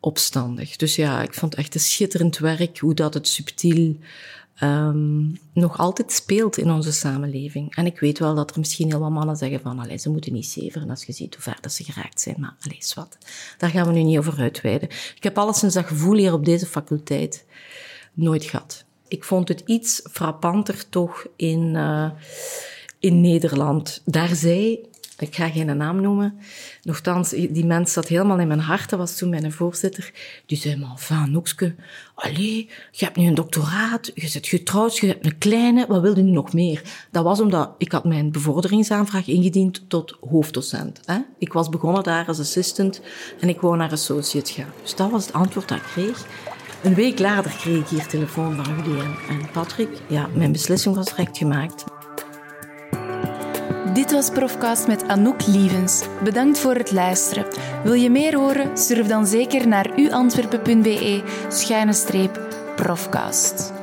opstandig. 0.00 0.76
Dus 0.76 0.96
ja, 0.96 1.22
ik 1.22 1.34
vond 1.34 1.54
echt 1.54 1.74
een 1.74 1.80
schitterend 1.80 2.38
werk, 2.38 2.78
hoe 2.78 2.94
dat 2.94 3.14
het 3.14 3.28
subtiel 3.28 3.96
um, 4.62 5.38
nog 5.52 5.78
altijd 5.78 6.12
speelt 6.12 6.56
in 6.56 6.70
onze 6.70 6.92
samenleving. 6.92 7.74
En 7.74 7.86
ik 7.86 8.00
weet 8.00 8.18
wel 8.18 8.34
dat 8.34 8.50
er 8.50 8.58
misschien 8.58 8.88
heel 8.88 8.98
wat 8.98 9.10
mannen 9.10 9.36
zeggen 9.36 9.60
van, 9.60 9.78
allee, 9.78 9.98
ze 9.98 10.10
moeten 10.10 10.32
niet 10.32 10.46
zeveren 10.46 10.90
als 10.90 11.04
je 11.04 11.12
ziet 11.12 11.34
hoe 11.34 11.42
ver 11.42 11.58
dat 11.60 11.72
ze 11.72 11.84
geraakt 11.84 12.20
zijn. 12.20 12.36
Maar 12.38 12.56
allee, 12.60 12.78
wat. 12.94 13.18
Daar 13.58 13.70
gaan 13.70 13.86
we 13.86 13.92
nu 13.92 14.02
niet 14.02 14.18
over 14.18 14.38
uitweiden. 14.38 14.88
Ik 14.88 15.22
heb 15.22 15.38
alleszins 15.38 15.74
dat 15.74 15.86
gevoel 15.86 16.16
hier 16.16 16.32
op 16.32 16.44
deze 16.44 16.66
faculteit 16.66 17.44
nooit 18.12 18.44
gehad. 18.44 18.84
Ik 19.08 19.24
vond 19.24 19.48
het 19.48 19.62
iets 19.66 20.00
frappanter 20.10 20.88
toch 20.88 21.26
in, 21.36 21.74
uh, 21.74 22.10
in 22.98 23.20
Nederland. 23.20 24.02
Daar 24.04 24.34
zei 24.34 24.80
ik 25.18 25.34
ga 25.34 25.48
geen 25.48 25.76
naam 25.76 26.00
noemen. 26.00 26.38
Nochtans, 26.82 27.30
die 27.30 27.66
mens 27.66 27.92
zat 27.92 28.08
helemaal 28.08 28.38
in 28.38 28.48
mijn 28.48 28.60
hart. 28.60 28.90
Dat 28.90 28.98
was 28.98 29.16
toen 29.16 29.28
mijn 29.28 29.52
voorzitter. 29.52 30.12
Die 30.46 30.58
zei, 30.58 30.76
maar 30.76 30.96
van 30.96 31.30
Noekske, 31.30 31.74
allee, 32.14 32.70
je 32.90 33.04
hebt 33.04 33.16
nu 33.16 33.26
een 33.26 33.34
doctoraat, 33.34 34.10
je 34.14 34.30
bent 34.32 34.46
getrouwd, 34.46 34.98
je 34.98 35.06
hebt 35.06 35.26
een 35.26 35.38
kleine, 35.38 35.86
wat 35.86 36.00
wilde 36.00 36.22
nu 36.22 36.30
nog 36.30 36.52
meer? 36.52 36.82
Dat 37.10 37.24
was 37.24 37.40
omdat 37.40 37.74
ik 37.78 37.92
had 37.92 38.04
mijn 38.04 38.32
bevorderingsaanvraag 38.32 39.26
ingediend 39.26 39.88
tot 39.88 40.16
hoofddocent. 40.20 41.00
Hè? 41.04 41.18
Ik 41.38 41.52
was 41.52 41.68
begonnen 41.68 42.02
daar 42.02 42.26
als 42.26 42.38
assistant 42.38 43.00
en 43.40 43.48
ik 43.48 43.60
wou 43.60 43.76
naar 43.76 43.92
associate 43.92 44.52
gaan. 44.52 44.72
Dus 44.82 44.94
dat 44.94 45.10
was 45.10 45.26
het 45.26 45.34
antwoord 45.34 45.68
dat 45.68 45.78
ik 45.78 45.84
kreeg. 45.84 46.26
Een 46.82 46.94
week 46.94 47.18
later 47.18 47.50
kreeg 47.50 47.78
ik 47.78 47.88
hier 47.88 48.06
telefoon 48.06 48.64
van 48.64 48.74
Rudy 48.74 49.00
en 49.28 49.50
Patrick. 49.52 49.88
Ja, 50.08 50.28
mijn 50.34 50.52
beslissing 50.52 50.94
was 50.94 51.06
direct 51.06 51.38
gemaakt. 51.38 51.84
Dit 53.98 54.12
was 54.12 54.30
Profcast 54.30 54.86
met 54.86 55.08
Anouk 55.08 55.46
Lievens. 55.46 56.04
Bedankt 56.22 56.58
voor 56.58 56.74
het 56.74 56.92
luisteren. 56.92 57.46
Wil 57.84 57.92
je 57.92 58.10
meer 58.10 58.36
horen? 58.36 58.78
Surf 58.78 59.06
dan 59.06 59.26
zeker 59.26 59.68
naar 59.68 59.98
uantwerpen.be 59.98 61.22
schuine 61.48 61.92
streep 61.92 62.40
profcast. 62.76 63.77